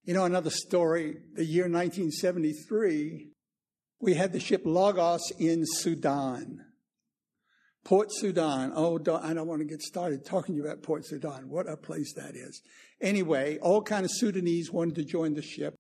You 0.05 0.15
know, 0.15 0.25
another 0.25 0.50
story, 0.50 1.17
the 1.35 1.45
year 1.45 1.65
1973, 1.65 3.33
we 4.00 4.15
had 4.15 4.33
the 4.33 4.41
ship 4.41 4.62
Logos 4.65 5.33
in 5.38 5.65
Sudan. 5.65 6.65
Port 7.85 8.09
Sudan. 8.12 8.73
Oh, 8.75 8.99
don't, 8.99 9.25
I 9.25 9.33
don't 9.33 9.47
want 9.47 9.61
to 9.61 9.65
get 9.65 9.81
started 9.81 10.25
talking 10.25 10.57
to 10.57 10.61
you 10.61 10.67
about 10.67 10.83
Port 10.83 11.07
Sudan. 11.07 11.49
What 11.49 11.69
a 11.69 11.76
place 11.76 12.12
that 12.15 12.35
is. 12.35 12.61
Anyway, 13.00 13.59
all 13.62 13.81
kind 13.81 14.05
of 14.05 14.11
Sudanese 14.11 14.73
wanted 14.73 14.97
to 14.97 15.05
join 15.05 15.35
the 15.35 15.43
ship. 15.43 15.75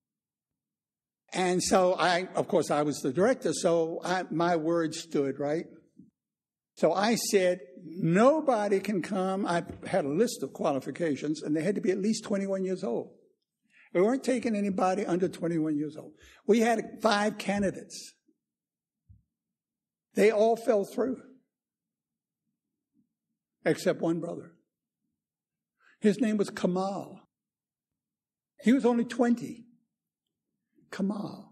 And 1.32 1.62
so 1.62 1.94
I, 1.94 2.28
of 2.36 2.46
course, 2.46 2.70
I 2.70 2.82
was 2.82 2.98
the 3.00 3.12
director, 3.12 3.52
so 3.52 4.00
I, 4.04 4.24
my 4.30 4.56
word 4.56 4.94
stood, 4.94 5.40
right? 5.40 5.66
So 6.76 6.92
I 6.92 7.16
said, 7.16 7.60
nobody 7.84 8.80
can 8.80 9.02
come. 9.02 9.44
I 9.44 9.64
had 9.86 10.04
a 10.04 10.08
list 10.08 10.42
of 10.42 10.52
qualifications, 10.52 11.42
and 11.42 11.56
they 11.56 11.62
had 11.62 11.74
to 11.74 11.80
be 11.80 11.90
at 11.90 11.98
least 11.98 12.24
21 12.24 12.64
years 12.64 12.84
old. 12.84 13.15
We 13.94 14.02
weren't 14.02 14.24
taking 14.24 14.56
anybody 14.56 15.06
under 15.06 15.28
21 15.28 15.76
years 15.76 15.96
old. 15.96 16.12
We 16.46 16.60
had 16.60 16.98
five 17.02 17.38
candidates. 17.38 18.14
They 20.14 20.30
all 20.30 20.56
fell 20.56 20.84
through, 20.84 21.18
except 23.64 24.00
one 24.00 24.20
brother. 24.20 24.52
His 26.00 26.20
name 26.20 26.36
was 26.36 26.50
Kamal. 26.50 27.28
He 28.62 28.72
was 28.72 28.86
only 28.86 29.04
20. 29.04 29.66
Kamal. 30.90 31.45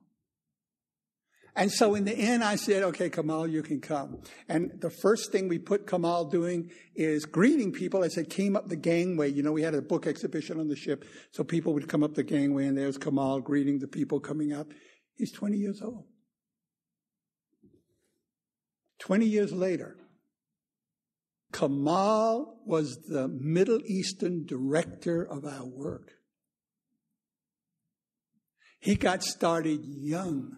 And 1.57 1.71
so 1.71 1.95
in 1.95 2.05
the 2.05 2.15
end, 2.15 2.43
I 2.43 2.57
said, 2.57 2.83
okay, 2.83 3.09
Kamal, 3.09 3.47
you 3.47 3.63
can 3.63 3.81
come. 3.81 4.23
And 4.49 4.73
the 4.81 4.91
first 4.91 5.31
thing 5.31 5.47
we 5.47 5.59
put 5.59 5.87
Kamal 5.87 6.25
doing 6.25 6.71
is 6.97 7.25
greeting 7.25 7.71
people 7.71 8.03
as 8.03 8.15
they 8.15 8.25
came 8.25 8.57
up 8.57 8.69
the 8.69 8.77
gangway. 8.77 9.31
You 9.31 9.45
know, 9.45 9.53
we 9.53 9.63
had 9.63 9.75
a 9.75 9.83
book 9.83 10.07
exhibition 10.07 10.59
on 10.59 10.67
the 10.67 10.75
ship, 10.75 11.05
so 11.31 11.45
people 11.45 11.73
would 11.75 11.89
come 11.89 12.03
up 12.03 12.15
the 12.15 12.25
gangway, 12.25 12.67
and 12.67 12.77
there's 12.77 12.99
Kamal 12.99 13.41
greeting 13.41 13.79
the 13.79 13.87
people 13.87 14.19
coming 14.19 14.53
up. 14.53 14.67
He's 15.17 15.31
20 15.31 15.57
years 15.57 15.81
old. 15.81 16.07
20 18.99 19.27
years 19.27 19.53
later, 19.53 19.97
Kamal 21.53 22.59
was 22.67 22.97
the 23.09 23.29
Middle 23.29 23.81
Eastern 23.87 24.45
director 24.45 25.23
of 25.23 25.45
our 25.45 25.65
work. 25.65 26.11
He 28.81 28.97
got 28.97 29.23
started 29.23 29.81
young, 29.85 30.57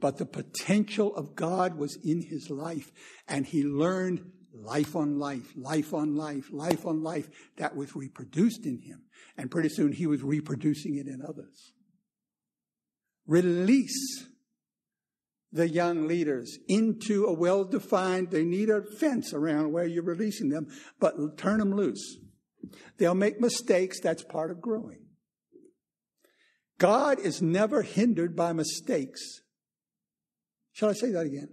but 0.00 0.18
the 0.18 0.26
potential 0.26 1.14
of 1.14 1.34
God 1.34 1.76
was 1.76 1.98
in 2.02 2.22
his 2.22 2.50
life, 2.50 2.90
and 3.28 3.46
he 3.46 3.62
learned 3.62 4.30
life 4.52 4.96
on 4.96 5.18
life, 5.18 5.52
life 5.56 5.94
on 5.94 6.16
life, 6.16 6.48
life 6.50 6.86
on 6.86 7.02
life 7.02 7.28
that 7.56 7.76
was 7.76 7.94
reproduced 7.94 8.66
in 8.66 8.78
him. 8.78 9.02
And 9.36 9.50
pretty 9.50 9.68
soon 9.68 9.92
he 9.92 10.06
was 10.06 10.22
reproducing 10.22 10.96
it 10.96 11.06
in 11.06 11.22
others. 11.26 11.72
Release 13.26 14.26
the 15.52 15.68
young 15.68 16.06
leaders 16.06 16.58
into 16.68 17.24
a 17.24 17.32
well 17.32 17.64
defined, 17.64 18.30
they 18.30 18.44
need 18.44 18.70
a 18.70 18.82
fence 18.82 19.32
around 19.32 19.72
where 19.72 19.86
you're 19.86 20.02
releasing 20.02 20.48
them, 20.48 20.68
but 20.98 21.36
turn 21.36 21.58
them 21.58 21.74
loose. 21.74 22.18
They'll 22.98 23.14
make 23.14 23.40
mistakes, 23.40 24.00
that's 24.00 24.22
part 24.22 24.50
of 24.50 24.60
growing. 24.60 25.06
God 26.78 27.18
is 27.20 27.42
never 27.42 27.82
hindered 27.82 28.36
by 28.36 28.52
mistakes. 28.52 29.20
Shall 30.80 30.88
I 30.88 30.94
say 30.94 31.10
that 31.10 31.26
again? 31.26 31.50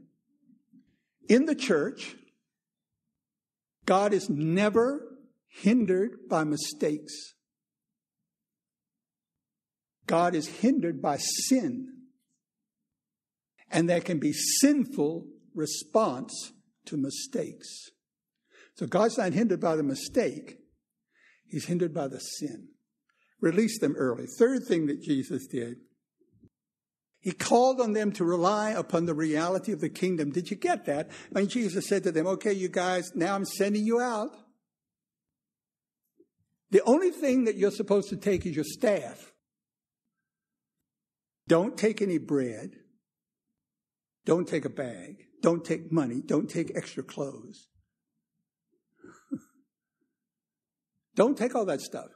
In 1.28 1.48
the 1.48 1.54
church, 1.54 2.16
God 3.86 4.14
is 4.14 4.30
never 4.30 5.02
hindered 5.50 6.30
by 6.30 6.46
mistakes. 6.46 7.34
God 10.06 10.34
is 10.34 10.48
hindered 10.48 11.02
by 11.02 11.18
sin. 11.18 11.90
And 13.70 13.90
there 13.90 14.00
can 14.00 14.18
be 14.18 14.32
sinful 14.32 15.26
response 15.54 16.54
to 16.86 16.96
mistakes. 16.96 17.68
So 18.76 18.88
God's 18.88 19.18
not 19.18 19.34
hindered 19.34 19.60
by 19.60 19.76
the 19.76 19.84
mistake, 19.84 20.56
He's 21.46 21.66
hindered 21.66 21.94
by 21.94 22.08
the 22.08 22.20
sin. 22.20 22.70
Release 23.42 23.78
them 23.78 23.94
early. 23.98 24.26
Third 24.40 24.64
thing 24.64 24.86
that 24.86 25.02
Jesus 25.02 25.48
did, 25.48 25.80
he 27.28 27.34
called 27.34 27.82
on 27.82 27.92
them 27.92 28.14
to 28.14 28.24
rely 28.24 28.70
upon 28.70 29.06
the 29.06 29.14
reality 29.14 29.74
of 29.74 29.82
the 29.82 29.90
kingdom. 29.90 30.32
Did 30.32 30.50
you 30.50 30.56
get 30.56 30.86
that? 30.86 31.12
When 31.30 31.50
Jesus 31.50 31.86
said 31.86 32.04
to 32.04 32.12
them, 32.14 32.26
okay, 32.26 32.54
you 32.54 32.70
guys, 32.70 33.12
now 33.16 33.36
I'm 33.36 33.44
sending 33.44 33.84
you 33.84 34.00
out. 34.00 34.34
The 36.72 36.82
only 36.86 37.12
thing 37.12 37.44
that 37.44 37.58
you're 37.58 37.72
supposed 37.72 38.08
to 38.12 38.16
take 38.16 38.46
is 38.46 38.56
your 38.56 38.64
staff. 38.64 39.34
Don't 41.50 41.78
take 41.78 42.02
any 42.02 42.18
bread. 42.18 42.78
Don't 44.26 44.48
take 44.48 44.64
a 44.64 44.70
bag. 44.70 45.26
Don't 45.42 45.66
take 45.66 45.92
money. 45.92 46.22
Don't 46.26 46.50
take 46.50 46.72
extra 46.78 47.04
clothes. 47.04 47.68
Don't 51.18 51.38
take 51.38 51.56
all 51.56 51.66
that 51.66 51.82
stuff. 51.82 52.08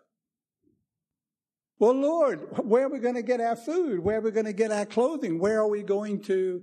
Well, 1.82 1.96
Lord, 1.96 2.42
where 2.60 2.86
are 2.86 2.90
we 2.90 3.00
going 3.00 3.16
to 3.16 3.24
get 3.24 3.42
our 3.42 3.56
food? 3.56 4.02
Where 4.02 4.20
are 4.20 4.22
we 4.22 4.30
going 4.30 4.46
to 4.46 4.54
get 4.54 4.72
our 4.72 4.86
clothing? 4.86 5.40
Where 5.40 5.62
are 5.62 5.68
we 5.68 5.82
going 5.82 6.22
to 6.26 6.62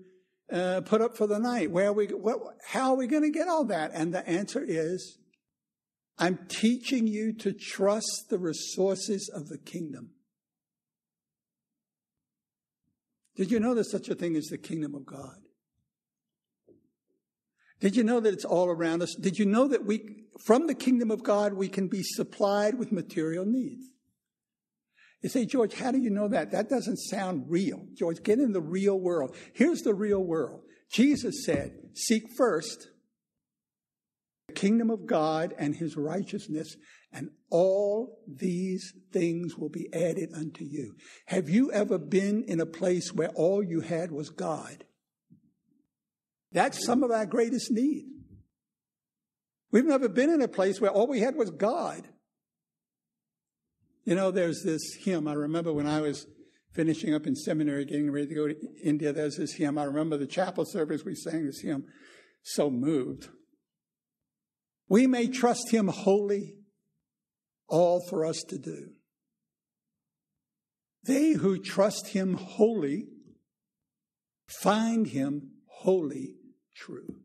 uh, 0.52 0.82
put 0.82 1.00
up 1.00 1.16
for 1.16 1.26
the 1.26 1.40
night? 1.40 1.72
Where 1.72 1.88
are 1.88 1.92
we? 1.92 2.06
What, 2.06 2.38
how 2.64 2.90
are 2.90 2.96
we 2.96 3.08
going 3.08 3.24
to 3.24 3.30
get 3.36 3.48
all 3.48 3.64
that? 3.64 3.90
And 3.94 4.14
the 4.14 4.24
answer 4.28 4.64
is, 4.64 5.18
I'm 6.18 6.38
teaching 6.46 7.08
you 7.08 7.32
to 7.32 7.52
trust 7.52 8.26
the 8.30 8.38
resources 8.38 9.28
of 9.28 9.48
the 9.48 9.58
kingdom. 9.58 10.10
Did 13.34 13.50
you 13.50 13.58
know 13.58 13.74
there's 13.74 13.90
such 13.90 14.08
a 14.08 14.14
thing 14.14 14.36
as 14.36 14.44
the 14.44 14.56
kingdom 14.56 14.94
of 14.94 15.04
God? 15.04 15.34
Did 17.80 17.96
you 17.96 18.04
know 18.04 18.20
that 18.20 18.32
it's 18.32 18.44
all 18.44 18.68
around 18.68 19.02
us? 19.02 19.16
Did 19.16 19.36
you 19.36 19.46
know 19.46 19.66
that 19.66 19.84
we, 19.84 20.26
from 20.46 20.68
the 20.68 20.76
kingdom 20.76 21.10
of 21.10 21.24
God, 21.24 21.54
we 21.54 21.68
can 21.68 21.88
be 21.88 22.04
supplied 22.04 22.78
with 22.78 22.92
material 22.92 23.44
needs? 23.44 23.97
You 25.22 25.28
say, 25.28 25.46
George, 25.46 25.74
how 25.74 25.90
do 25.90 25.98
you 25.98 26.10
know 26.10 26.28
that? 26.28 26.52
That 26.52 26.68
doesn't 26.68 26.98
sound 26.98 27.46
real. 27.48 27.86
George, 27.94 28.22
get 28.22 28.38
in 28.38 28.52
the 28.52 28.60
real 28.60 28.98
world. 28.98 29.34
Here's 29.52 29.82
the 29.82 29.94
real 29.94 30.22
world. 30.22 30.62
Jesus 30.92 31.44
said, 31.44 31.72
Seek 31.94 32.24
first 32.36 32.88
the 34.46 34.54
kingdom 34.54 34.90
of 34.90 35.06
God 35.06 35.54
and 35.58 35.74
his 35.74 35.96
righteousness, 35.96 36.76
and 37.12 37.30
all 37.50 38.20
these 38.26 38.94
things 39.12 39.56
will 39.56 39.68
be 39.68 39.92
added 39.92 40.30
unto 40.34 40.64
you. 40.64 40.94
Have 41.26 41.48
you 41.48 41.70
ever 41.72 41.98
been 41.98 42.44
in 42.46 42.60
a 42.60 42.66
place 42.66 43.12
where 43.12 43.30
all 43.30 43.62
you 43.62 43.80
had 43.80 44.10
was 44.10 44.30
God? 44.30 44.84
That's 46.52 46.84
some 46.84 47.02
of 47.02 47.10
our 47.10 47.26
greatest 47.26 47.70
need. 47.70 48.06
We've 49.70 49.84
never 49.84 50.08
been 50.08 50.30
in 50.30 50.40
a 50.40 50.48
place 50.48 50.80
where 50.80 50.90
all 50.90 51.06
we 51.06 51.20
had 51.20 51.36
was 51.36 51.50
God. 51.50 52.08
You 54.08 54.14
know, 54.14 54.30
there's 54.30 54.62
this 54.62 54.94
hymn. 54.94 55.28
I 55.28 55.34
remember 55.34 55.70
when 55.70 55.86
I 55.86 56.00
was 56.00 56.26
finishing 56.72 57.12
up 57.12 57.26
in 57.26 57.36
seminary, 57.36 57.84
getting 57.84 58.10
ready 58.10 58.28
to 58.28 58.34
go 58.34 58.48
to 58.48 58.56
India. 58.82 59.12
There's 59.12 59.36
this 59.36 59.52
hymn. 59.52 59.76
I 59.76 59.84
remember 59.84 60.16
the 60.16 60.26
chapel 60.26 60.64
service, 60.64 61.04
we 61.04 61.14
sang 61.14 61.44
this 61.44 61.60
hymn, 61.60 61.84
so 62.42 62.70
moved. 62.70 63.28
We 64.88 65.06
may 65.06 65.28
trust 65.28 65.70
him 65.70 65.88
wholly, 65.88 66.54
all 67.68 68.00
for 68.08 68.24
us 68.24 68.42
to 68.48 68.56
do. 68.56 68.92
They 71.04 71.32
who 71.32 71.62
trust 71.62 72.08
him 72.08 72.32
wholly 72.32 73.08
find 74.62 75.08
him 75.08 75.50
wholly 75.66 76.36
true. 76.74 77.16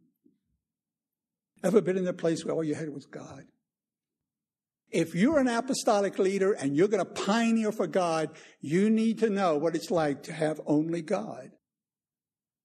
Ever 1.64 1.80
been 1.80 1.96
in 1.96 2.08
a 2.08 2.12
place 2.12 2.44
where 2.44 2.54
all 2.54 2.62
you 2.62 2.76
had 2.76 2.90
was 2.90 3.06
God? 3.06 3.46
If 4.94 5.16
you're 5.16 5.40
an 5.40 5.48
apostolic 5.48 6.20
leader 6.20 6.54
and 6.54 6.78
you're 6.78 6.88
going 6.88 7.04
to 7.04 7.24
pioneer 7.24 7.72
for 7.72 7.88
God, 7.88 8.30
you 8.62 8.92
need 8.92 9.20
to 9.20 9.30
know 9.30 9.58
what 9.58 9.76
it's 9.76 9.90
like 9.90 10.24
to 10.24 10.34
have 10.34 10.62
only 10.68 11.02
God 11.02 11.50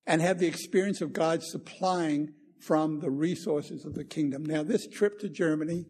and 0.06 0.20
have 0.20 0.38
the 0.38 0.46
experience 0.46 1.00
of 1.00 1.14
God 1.14 1.42
supplying 1.42 2.34
from 2.60 3.00
the 3.00 3.10
resources 3.10 3.86
of 3.86 3.94
the 3.94 4.04
kingdom. 4.04 4.44
Now, 4.44 4.62
this 4.62 4.86
trip 4.86 5.18
to 5.20 5.30
Germany, 5.30 5.86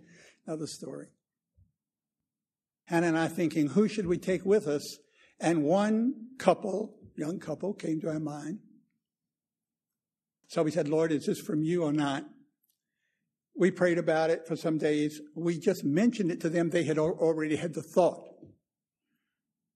another 0.47 0.67
story. 0.67 1.09
Hannah 2.85 3.09
and 3.09 3.19
I 3.19 3.27
thinking, 3.27 3.69
who 3.69 3.89
should 3.89 4.07
we 4.07 4.17
take 4.17 4.45
with 4.45 4.69
us? 4.69 4.99
And 5.41 5.65
one 5.65 6.15
couple, 6.39 6.95
young 7.17 7.41
couple, 7.41 7.75
came 7.75 8.01
to 8.01 8.09
our 8.09 8.21
mind. 8.21 8.61
So 10.47 10.63
we 10.63 10.71
said, 10.71 10.89
Lord, 10.89 11.11
is 11.11 11.27
this 11.27 11.41
from 11.41 11.63
you 11.63 11.83
or 11.83 11.93
not? 11.93 12.25
We 13.59 13.73
prayed 13.73 13.99
about 13.99 14.31
it 14.31 14.47
for 14.47 14.55
some 14.55 14.79
days. 14.79 15.21
We 15.35 15.59
just 15.59 15.83
mentioned 15.83 16.31
it 16.31 16.41
to 16.43 16.49
them. 16.49 16.71
They 16.71 16.85
had 16.85 16.97
already 16.97 17.57
had 17.57 17.75
the 17.75 17.83
thought. 17.83 18.23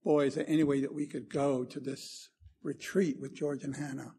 Boy, 0.05 0.27
is 0.27 0.37
there 0.37 0.45
any 0.47 0.63
way 0.63 0.81
that 0.83 0.95
we 0.95 1.07
could 1.07 1.29
go 1.29 1.65
to 1.65 1.81
this 1.81 2.29
retreat 2.63 3.17
with 3.21 3.35
George 3.35 3.65
and 3.65 3.75
Hannah? 3.75 4.15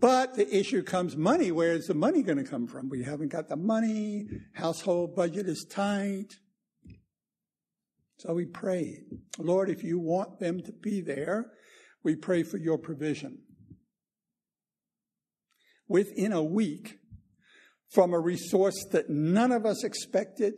But 0.00 0.34
the 0.34 0.52
issue 0.54 0.82
comes 0.82 1.16
money. 1.16 1.52
Where 1.52 1.74
is 1.74 1.86
the 1.86 1.94
money 1.94 2.22
going 2.22 2.38
to 2.38 2.50
come 2.50 2.66
from? 2.66 2.88
We 2.88 3.04
haven't 3.04 3.30
got 3.30 3.48
the 3.48 3.56
money. 3.56 4.26
Household 4.54 5.14
budget 5.14 5.46
is 5.46 5.64
tight. 5.64 6.34
So 8.18 8.34
we 8.34 8.46
prayed, 8.46 9.04
Lord, 9.38 9.70
if 9.70 9.84
you 9.84 10.00
want 10.00 10.40
them 10.40 10.60
to 10.62 10.72
be 10.72 11.00
there, 11.00 11.52
we 12.02 12.16
pray 12.16 12.42
for 12.42 12.56
your 12.56 12.78
provision. 12.78 13.38
Within 15.86 16.32
a 16.32 16.42
week, 16.42 16.98
from 17.90 18.12
a 18.12 18.20
resource 18.20 18.84
that 18.92 19.08
none 19.08 19.52
of 19.52 19.64
us 19.64 19.84
expected, 19.84 20.54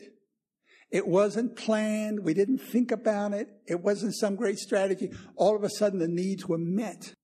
it 0.91 1.07
wasn't 1.07 1.57
planned. 1.57 2.21
We 2.21 2.35
didn't 2.35 2.59
think 2.59 2.91
about 2.91 3.35
it. 3.35 3.49
It 3.67 3.83
wasn't 3.83 4.15
some 4.17 4.37
great 4.37 4.59
strategy. 4.59 5.11
All 5.37 5.55
of 5.55 5.63
a 5.63 5.71
sudden, 5.71 5.99
the 5.99 6.09
needs 6.09 6.47
were 6.47 6.59
met. 6.59 7.15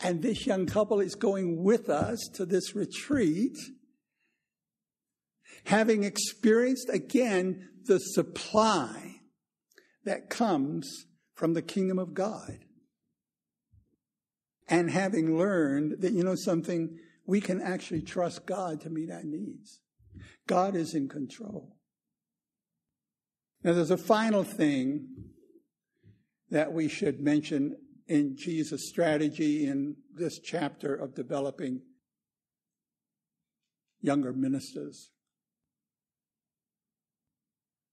And 0.00 0.22
this 0.22 0.46
young 0.46 0.66
couple 0.66 1.00
is 1.00 1.14
going 1.14 1.62
with 1.62 1.88
us 1.88 2.18
to 2.34 2.44
this 2.44 2.74
retreat, 2.74 3.56
having 5.64 6.04
experienced 6.04 6.88
again 6.88 7.68
the 7.84 7.98
supply 7.98 9.16
that 10.04 10.30
comes 10.30 11.06
from 11.34 11.54
the 11.54 11.62
kingdom 11.62 11.98
of 11.98 12.14
God. 12.14 12.58
And 14.68 14.90
having 14.90 15.36
learned 15.36 16.00
that, 16.00 16.12
you 16.12 16.22
know, 16.22 16.36
something, 16.36 16.98
we 17.26 17.40
can 17.40 17.60
actually 17.60 18.02
trust 18.02 18.46
God 18.46 18.80
to 18.82 18.90
meet 18.90 19.10
our 19.10 19.22
needs. 19.22 19.80
God 20.46 20.74
is 20.74 20.94
in 20.94 21.08
control. 21.08 21.76
Now, 23.62 23.72
there's 23.72 23.90
a 23.90 23.96
final 23.96 24.42
thing 24.42 25.08
that 26.50 26.72
we 26.72 26.88
should 26.88 27.20
mention 27.20 27.76
in 28.08 28.36
Jesus' 28.36 28.88
strategy 28.88 29.66
in 29.66 29.96
this 30.14 30.38
chapter 30.40 30.94
of 30.94 31.14
developing 31.14 31.80
younger 34.00 34.32
ministers. 34.32 35.10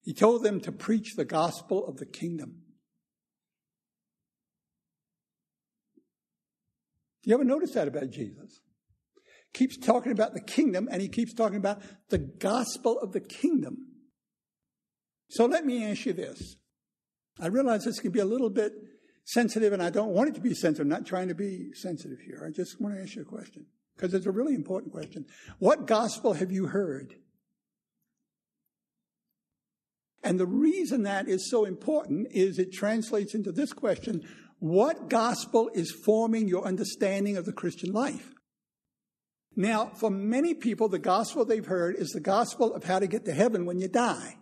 He 0.01 0.13
told 0.13 0.43
them 0.43 0.59
to 0.61 0.71
preach 0.71 1.15
the 1.15 1.25
gospel 1.25 1.87
of 1.87 1.97
the 1.97 2.05
kingdom. 2.05 2.63
Do 7.21 7.29
you 7.29 7.35
ever 7.35 7.43
notice 7.43 7.73
that 7.73 7.87
about 7.87 8.09
Jesus? 8.09 8.61
Keeps 9.53 9.77
talking 9.77 10.11
about 10.11 10.33
the 10.33 10.41
kingdom 10.41 10.87
and 10.91 11.01
he 11.01 11.07
keeps 11.07 11.33
talking 11.33 11.57
about 11.57 11.81
the 12.09 12.17
gospel 12.17 12.99
of 12.99 13.11
the 13.13 13.19
kingdom. 13.19 13.87
So 15.29 15.45
let 15.45 15.65
me 15.65 15.85
ask 15.85 16.05
you 16.05 16.13
this. 16.13 16.55
I 17.39 17.47
realize 17.47 17.85
this 17.85 17.99
can 17.99 18.11
be 18.11 18.19
a 18.19 18.25
little 18.25 18.49
bit 18.49 18.73
sensitive 19.25 19.73
and 19.73 19.81
I 19.81 19.89
don't 19.89 20.09
want 20.09 20.29
it 20.29 20.35
to 20.35 20.41
be 20.41 20.53
sensitive. 20.53 20.85
I'm 20.85 20.89
not 20.89 21.05
trying 21.05 21.27
to 21.29 21.35
be 21.35 21.71
sensitive 21.73 22.19
here. 22.19 22.43
I 22.45 22.51
just 22.51 22.81
want 22.81 22.95
to 22.95 23.01
ask 23.01 23.15
you 23.15 23.21
a 23.21 23.25
question 23.25 23.65
because 23.95 24.13
it's 24.13 24.25
a 24.25 24.31
really 24.31 24.55
important 24.55 24.91
question. 24.91 25.25
What 25.59 25.85
gospel 25.87 26.33
have 26.33 26.51
you 26.51 26.67
heard? 26.67 27.15
And 30.23 30.39
the 30.39 30.47
reason 30.47 31.03
that 31.03 31.27
is 31.27 31.49
so 31.49 31.65
important 31.65 32.27
is 32.31 32.59
it 32.59 32.73
translates 32.73 33.33
into 33.33 33.51
this 33.51 33.73
question 33.73 34.27
What 34.59 35.09
gospel 35.09 35.69
is 35.73 35.91
forming 35.91 36.47
your 36.47 36.65
understanding 36.65 37.37
of 37.37 37.45
the 37.45 37.53
Christian 37.53 37.93
life? 37.93 38.33
Now, 39.59 39.87
for 39.87 40.09
many 40.09 40.53
people, 40.53 40.87
the 40.87 40.99
gospel 40.99 41.43
they've 41.43 41.65
heard 41.65 41.97
is 41.97 42.11
the 42.11 42.21
gospel 42.21 42.73
of 42.73 42.85
how 42.85 42.97
to 42.97 43.07
get 43.07 43.25
to 43.25 43.33
heaven 43.33 43.65
when 43.65 43.77
you 43.77 43.89
die. 43.89 44.37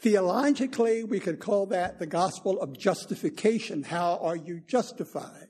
Theologically, 0.00 1.02
we 1.02 1.18
could 1.18 1.40
call 1.40 1.66
that 1.66 1.98
the 1.98 2.06
gospel 2.06 2.60
of 2.60 2.78
justification. 2.78 3.82
How 3.82 4.20
are 4.22 4.36
you 4.36 4.60
justified? 4.64 5.48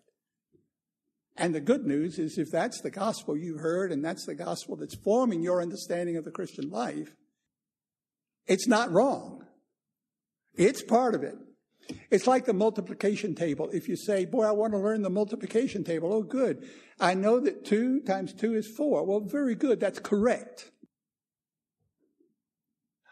And 1.36 1.54
the 1.54 1.60
good 1.60 1.84
news 1.84 2.18
is 2.18 2.38
if 2.38 2.50
that's 2.50 2.80
the 2.80 2.90
gospel 2.90 3.36
you 3.36 3.58
heard 3.58 3.92
and 3.92 4.02
that's 4.02 4.24
the 4.24 4.34
gospel 4.34 4.76
that's 4.76 4.96
forming 4.96 5.42
your 5.42 5.60
understanding 5.60 6.16
of 6.16 6.24
the 6.24 6.30
Christian 6.30 6.70
life, 6.70 7.14
it's 8.46 8.66
not 8.66 8.90
wrong. 8.90 9.44
It's 10.54 10.82
part 10.82 11.14
of 11.14 11.24
it. 11.24 11.36
It's 12.10 12.26
like 12.26 12.44
the 12.44 12.52
multiplication 12.52 13.34
table. 13.34 13.70
If 13.72 13.88
you 13.88 13.96
say, 13.96 14.24
Boy, 14.24 14.44
I 14.44 14.52
want 14.52 14.72
to 14.72 14.78
learn 14.78 15.02
the 15.02 15.10
multiplication 15.10 15.84
table, 15.84 16.12
oh, 16.12 16.22
good. 16.22 16.68
I 17.00 17.14
know 17.14 17.40
that 17.40 17.64
two 17.64 18.00
times 18.00 18.32
two 18.32 18.54
is 18.54 18.66
four. 18.68 19.04
Well, 19.04 19.20
very 19.20 19.54
good. 19.54 19.80
That's 19.80 19.98
correct. 19.98 20.70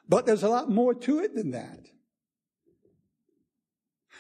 But 0.09 0.27
there's 0.27 0.43
a 0.43 0.49
lot 0.49 0.69
more 0.69 0.93
to 0.95 1.21
it 1.21 1.35
than 1.35 1.53
that. 1.53 1.87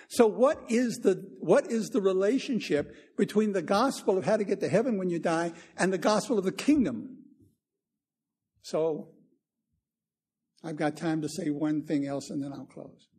So 0.08 0.26
what 0.26 0.60
is 0.68 1.00
the, 1.00 1.24
what 1.38 1.70
is 1.70 1.90
the 1.90 2.00
relationship 2.00 2.94
between 3.16 3.52
the 3.52 3.62
gospel 3.62 4.18
of 4.18 4.24
how 4.24 4.36
to 4.36 4.44
get 4.44 4.58
to 4.60 4.68
heaven 4.68 4.98
when 4.98 5.08
you 5.08 5.20
die 5.20 5.52
and 5.76 5.92
the 5.92 5.98
gospel 5.98 6.36
of 6.36 6.44
the 6.44 6.52
kingdom? 6.52 7.18
So 8.62 9.10
I've 10.64 10.76
got 10.76 10.96
time 10.96 11.22
to 11.22 11.28
say 11.28 11.50
one 11.50 11.82
thing 11.82 12.06
else 12.06 12.30
and 12.30 12.42
then 12.42 12.52
I'll 12.52 12.66
close. 12.66 13.09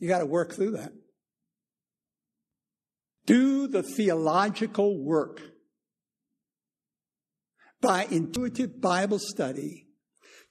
You 0.00 0.08
got 0.08 0.18
to 0.18 0.26
work 0.26 0.54
through 0.54 0.72
that. 0.72 0.92
Do 3.26 3.68
the 3.68 3.82
theological 3.84 5.04
work 5.04 5.40
by 7.80 8.06
intuitive 8.10 8.80
Bible 8.80 9.18
study 9.20 9.86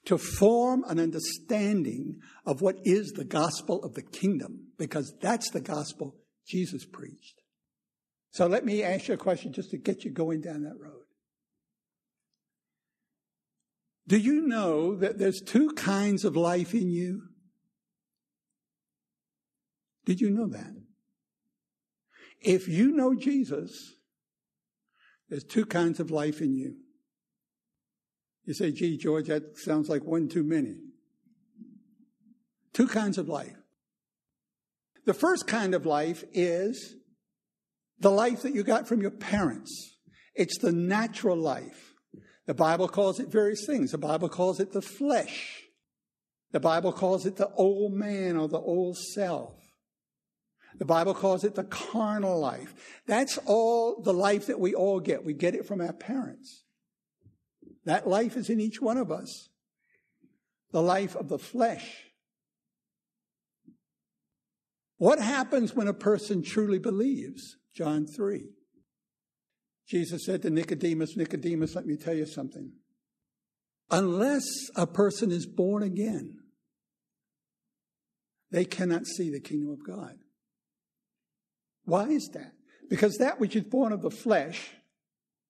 to 0.06 0.16
form 0.16 0.84
an 0.88 0.98
understanding 0.98 2.20
of 2.46 2.62
what 2.62 2.76
is 2.84 3.12
the 3.12 3.24
gospel 3.24 3.84
of 3.84 3.94
the 3.94 4.02
kingdom, 4.02 4.68
because 4.78 5.14
that's 5.20 5.50
the 5.50 5.60
gospel 5.60 6.16
Jesus 6.46 6.86
preached. 6.86 7.42
So 8.30 8.46
let 8.46 8.64
me 8.64 8.82
ask 8.82 9.08
you 9.08 9.14
a 9.14 9.18
question 9.18 9.52
just 9.52 9.70
to 9.72 9.76
get 9.76 10.04
you 10.04 10.10
going 10.10 10.40
down 10.40 10.62
that 10.62 10.78
road. 10.80 11.02
Do 14.06 14.16
you 14.16 14.46
know 14.46 14.96
that 14.96 15.18
there's 15.18 15.40
two 15.40 15.70
kinds 15.72 16.24
of 16.24 16.36
life 16.36 16.72
in 16.72 16.90
you? 16.90 17.29
Did 20.10 20.20
you 20.20 20.30
know 20.30 20.48
that? 20.48 20.74
If 22.40 22.66
you 22.66 22.90
know 22.90 23.14
Jesus, 23.14 23.94
there's 25.28 25.44
two 25.44 25.64
kinds 25.64 26.00
of 26.00 26.10
life 26.10 26.40
in 26.40 26.56
you. 26.56 26.74
You 28.44 28.54
say, 28.54 28.72
gee, 28.72 28.96
George, 28.96 29.28
that 29.28 29.56
sounds 29.56 29.88
like 29.88 30.02
one 30.02 30.26
too 30.26 30.42
many. 30.42 30.78
Two 32.72 32.88
kinds 32.88 33.18
of 33.18 33.28
life. 33.28 33.54
The 35.06 35.14
first 35.14 35.46
kind 35.46 35.76
of 35.76 35.86
life 35.86 36.24
is 36.32 36.96
the 38.00 38.10
life 38.10 38.42
that 38.42 38.52
you 38.52 38.64
got 38.64 38.88
from 38.88 39.00
your 39.00 39.12
parents. 39.12 39.94
It's 40.34 40.58
the 40.58 40.72
natural 40.72 41.36
life. 41.36 41.94
The 42.46 42.54
Bible 42.54 42.88
calls 42.88 43.20
it 43.20 43.28
various 43.28 43.64
things. 43.64 43.92
The 43.92 43.98
Bible 43.98 44.28
calls 44.28 44.58
it 44.58 44.72
the 44.72 44.82
flesh. 44.82 45.62
The 46.50 46.58
Bible 46.58 46.92
calls 46.92 47.26
it 47.26 47.36
the 47.36 47.52
old 47.54 47.92
man 47.92 48.36
or 48.36 48.48
the 48.48 48.58
old 48.58 48.98
self. 48.98 49.59
The 50.80 50.86
Bible 50.86 51.12
calls 51.12 51.44
it 51.44 51.54
the 51.54 51.64
carnal 51.64 52.40
life. 52.40 52.74
That's 53.06 53.38
all 53.44 54.00
the 54.00 54.14
life 54.14 54.46
that 54.46 54.58
we 54.58 54.74
all 54.74 54.98
get. 54.98 55.26
We 55.26 55.34
get 55.34 55.54
it 55.54 55.66
from 55.66 55.82
our 55.82 55.92
parents. 55.92 56.64
That 57.84 58.08
life 58.08 58.34
is 58.34 58.48
in 58.48 58.60
each 58.60 58.80
one 58.80 58.96
of 58.96 59.12
us. 59.12 59.50
The 60.72 60.80
life 60.80 61.14
of 61.16 61.28
the 61.28 61.38
flesh. 61.38 62.06
What 64.96 65.18
happens 65.18 65.74
when 65.74 65.86
a 65.86 65.92
person 65.92 66.42
truly 66.42 66.78
believes? 66.78 67.58
John 67.74 68.06
3. 68.06 68.48
Jesus 69.86 70.24
said 70.24 70.40
to 70.42 70.50
Nicodemus, 70.50 71.14
Nicodemus, 71.14 71.74
let 71.74 71.84
me 71.84 71.96
tell 71.98 72.14
you 72.14 72.24
something. 72.24 72.72
Unless 73.90 74.46
a 74.76 74.86
person 74.86 75.30
is 75.30 75.44
born 75.44 75.82
again, 75.82 76.38
they 78.50 78.64
cannot 78.64 79.06
see 79.06 79.30
the 79.30 79.40
kingdom 79.40 79.70
of 79.70 79.84
God. 79.84 80.14
Why 81.90 82.04
is 82.04 82.28
that? 82.34 82.52
Because 82.88 83.16
that 83.18 83.40
which 83.40 83.56
is 83.56 83.64
born 83.64 83.92
of 83.92 84.00
the 84.00 84.12
flesh, 84.12 84.70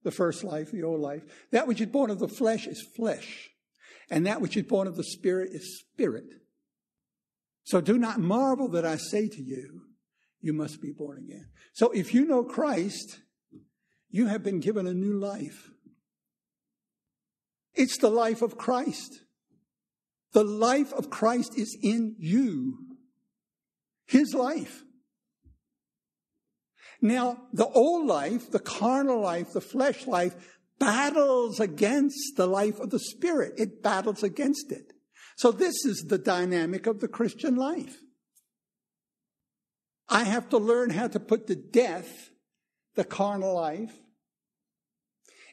the 0.04 0.10
first 0.10 0.42
life, 0.42 0.70
the 0.72 0.82
old 0.82 1.00
life, 1.00 1.22
that 1.50 1.66
which 1.66 1.82
is 1.82 1.88
born 1.88 2.10
of 2.10 2.18
the 2.18 2.28
flesh 2.28 2.66
is 2.66 2.82
flesh, 2.96 3.50
and 4.08 4.26
that 4.26 4.40
which 4.40 4.56
is 4.56 4.62
born 4.62 4.88
of 4.88 4.96
the 4.96 5.04
spirit 5.04 5.50
is 5.52 5.80
spirit. 5.80 6.24
So 7.64 7.82
do 7.82 7.98
not 7.98 8.20
marvel 8.20 8.68
that 8.68 8.86
I 8.86 8.96
say 8.96 9.28
to 9.28 9.42
you, 9.42 9.82
you 10.40 10.54
must 10.54 10.80
be 10.80 10.92
born 10.92 11.18
again. 11.18 11.50
So 11.74 11.90
if 11.90 12.14
you 12.14 12.24
know 12.24 12.42
Christ, 12.42 13.18
you 14.08 14.26
have 14.28 14.42
been 14.42 14.60
given 14.60 14.86
a 14.86 14.94
new 14.94 15.12
life. 15.12 15.68
It's 17.74 17.98
the 17.98 18.08
life 18.08 18.40
of 18.40 18.56
Christ. 18.56 19.20
The 20.32 20.42
life 20.44 20.94
of 20.94 21.10
Christ 21.10 21.58
is 21.58 21.76
in 21.82 22.16
you. 22.18 22.78
His 24.06 24.32
life. 24.32 24.84
Now, 27.02 27.38
the 27.52 27.66
old 27.66 28.06
life, 28.06 28.50
the 28.50 28.58
carnal 28.58 29.20
life, 29.20 29.52
the 29.52 29.60
flesh 29.60 30.06
life, 30.06 30.34
battles 30.78 31.60
against 31.60 32.36
the 32.36 32.46
life 32.46 32.78
of 32.80 32.90
the 32.90 32.98
Spirit. 32.98 33.54
It 33.56 33.82
battles 33.82 34.22
against 34.22 34.72
it. 34.72 34.92
So 35.36 35.52
this 35.52 35.84
is 35.84 36.04
the 36.08 36.18
dynamic 36.18 36.86
of 36.86 37.00
the 37.00 37.08
Christian 37.08 37.56
life. 37.56 37.96
I 40.08 40.24
have 40.24 40.48
to 40.50 40.58
learn 40.58 40.90
how 40.90 41.08
to 41.08 41.20
put 41.20 41.46
to 41.46 41.54
death 41.54 42.30
the 42.96 43.04
carnal 43.04 43.54
life 43.54 43.92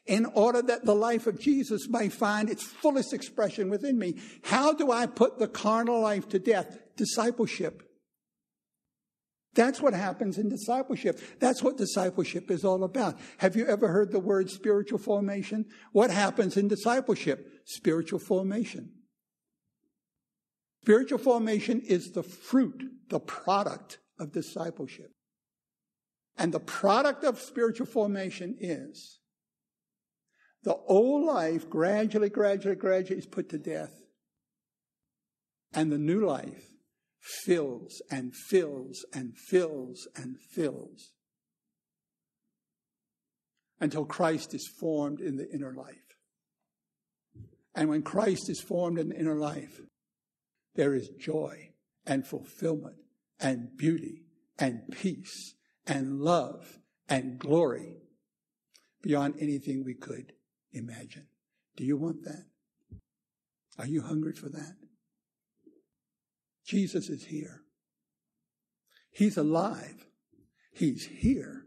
in 0.06 0.26
order 0.26 0.62
that 0.62 0.86
the 0.86 0.96
life 0.96 1.28
of 1.28 1.40
Jesus 1.40 1.88
may 1.90 2.10
find 2.10 2.50
its 2.50 2.64
fullest 2.64 3.14
expression 3.14 3.70
within 3.70 4.00
me. 4.00 4.16
How 4.44 4.74
do 4.74 4.92
I 4.92 5.06
put 5.06 5.38
the 5.38 5.48
carnal 5.48 6.02
life 6.02 6.28
to 6.30 6.40
death? 6.40 6.78
Discipleship. 6.96 7.87
That's 9.58 9.82
what 9.82 9.96
happens 9.96 10.38
in 10.38 10.50
discipleship. 10.50 11.20
That's 11.40 11.64
what 11.64 11.78
discipleship 11.78 12.52
is 12.52 12.64
all 12.64 12.84
about. 12.84 13.20
Have 13.40 13.56
you 13.56 13.66
ever 13.66 13.88
heard 13.88 14.12
the 14.12 14.20
word 14.20 14.52
spiritual 14.52 15.00
formation? 15.00 15.66
What 15.94 16.12
happens 16.12 16.58
in 16.58 16.68
discipleship? 16.68 17.64
Spiritual 17.66 18.20
formation. 18.20 18.92
Spiritual 20.84 21.18
formation 21.18 21.82
is 21.82 22.12
the 22.12 22.22
fruit, 22.22 22.84
the 23.10 23.20
product 23.20 23.98
of 24.20 24.32
discipleship. 24.32 25.12
And 26.38 26.54
the 26.54 26.60
product 26.60 27.24
of 27.24 27.42
spiritual 27.42 27.88
formation 27.88 28.56
is 28.60 29.20
the 30.62 30.76
old 30.76 31.26
life 31.26 31.68
gradually, 31.68 32.30
gradually, 32.30 32.76
gradually 32.76 33.18
is 33.18 33.26
put 33.26 33.50
to 33.50 33.58
death. 33.58 34.04
And 35.74 35.92
the 35.92 35.98
new 35.98 36.24
life 36.24 36.77
fills 37.28 38.02
and 38.10 38.34
fills 38.36 39.06
and 39.14 39.38
fills 39.38 40.08
and 40.16 40.38
fills 40.40 41.12
until 43.80 44.06
Christ 44.06 44.54
is 44.54 44.68
formed 44.80 45.20
in 45.20 45.36
the 45.36 45.50
inner 45.54 45.74
life. 45.74 45.96
And 47.76 47.90
when 47.90 48.02
Christ 48.02 48.50
is 48.50 48.62
formed 48.62 48.98
in 48.98 49.10
the 49.10 49.20
inner 49.20 49.36
life, 49.36 49.82
there 50.76 50.96
is 50.96 51.10
joy 51.20 51.74
and 52.06 52.26
fulfillment 52.26 52.98
and 53.40 53.76
beauty 53.78 54.24
and 54.58 54.82
peace 54.92 55.56
and 55.86 56.20
love 56.20 56.80
and 57.08 57.38
glory 57.38 57.98
beyond 59.02 59.36
anything 59.40 59.84
we 59.84 59.94
could 59.94 60.34
imagine. 60.72 61.28
Do 61.76 61.84
you 61.84 61.98
want 61.98 62.24
that? 62.24 62.46
Are 63.78 63.86
you 63.86 64.02
hungry 64.02 64.34
for 64.34 64.50
that? 64.50 64.76
Jesus 66.68 67.10
is 67.10 67.26
here. 67.26 67.64
He's 69.12 69.38
alive. 69.38 70.06
He's 70.74 71.06
here. 71.06 71.64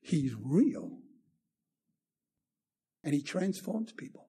He's 0.00 0.32
real. 0.40 0.98
And 3.02 3.12
he 3.12 3.22
transforms 3.22 3.92
people. 3.92 4.28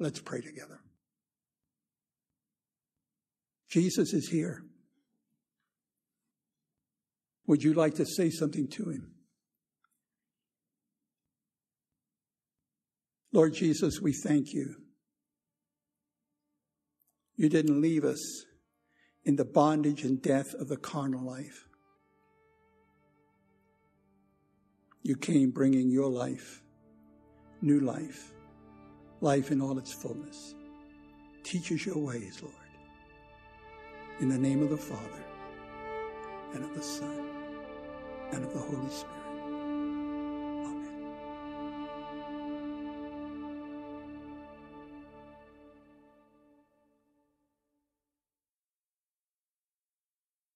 Let's 0.00 0.20
pray 0.20 0.40
together. 0.40 0.80
Jesus 3.70 4.12
is 4.12 4.28
here. 4.28 4.64
Would 7.46 7.62
you 7.62 7.74
like 7.74 7.94
to 7.96 8.06
say 8.06 8.30
something 8.30 8.68
to 8.72 8.90
him? 8.90 9.12
Lord 13.32 13.54
Jesus, 13.54 14.00
we 14.00 14.12
thank 14.12 14.52
you 14.52 14.83
you 17.36 17.48
didn't 17.48 17.80
leave 17.80 18.04
us 18.04 18.44
in 19.24 19.36
the 19.36 19.44
bondage 19.44 20.04
and 20.04 20.20
death 20.22 20.54
of 20.54 20.68
the 20.68 20.76
carnal 20.76 21.24
life. 21.24 21.66
You 25.02 25.16
came 25.16 25.50
bringing 25.50 25.90
your 25.90 26.08
life, 26.08 26.62
new 27.60 27.80
life, 27.80 28.32
life 29.20 29.50
in 29.50 29.60
all 29.60 29.78
its 29.78 29.92
fullness. 29.92 30.54
Teach 31.42 31.72
us 31.72 31.84
your 31.84 31.98
ways, 31.98 32.40
Lord. 32.42 32.54
In 34.20 34.28
the 34.28 34.38
name 34.38 34.62
of 34.62 34.70
the 34.70 34.76
Father, 34.76 35.24
and 36.54 36.64
of 36.64 36.74
the 36.74 36.82
Son, 36.82 37.28
and 38.32 38.44
of 38.44 38.52
the 38.52 38.60
Holy 38.60 38.90
Spirit. 38.90 39.23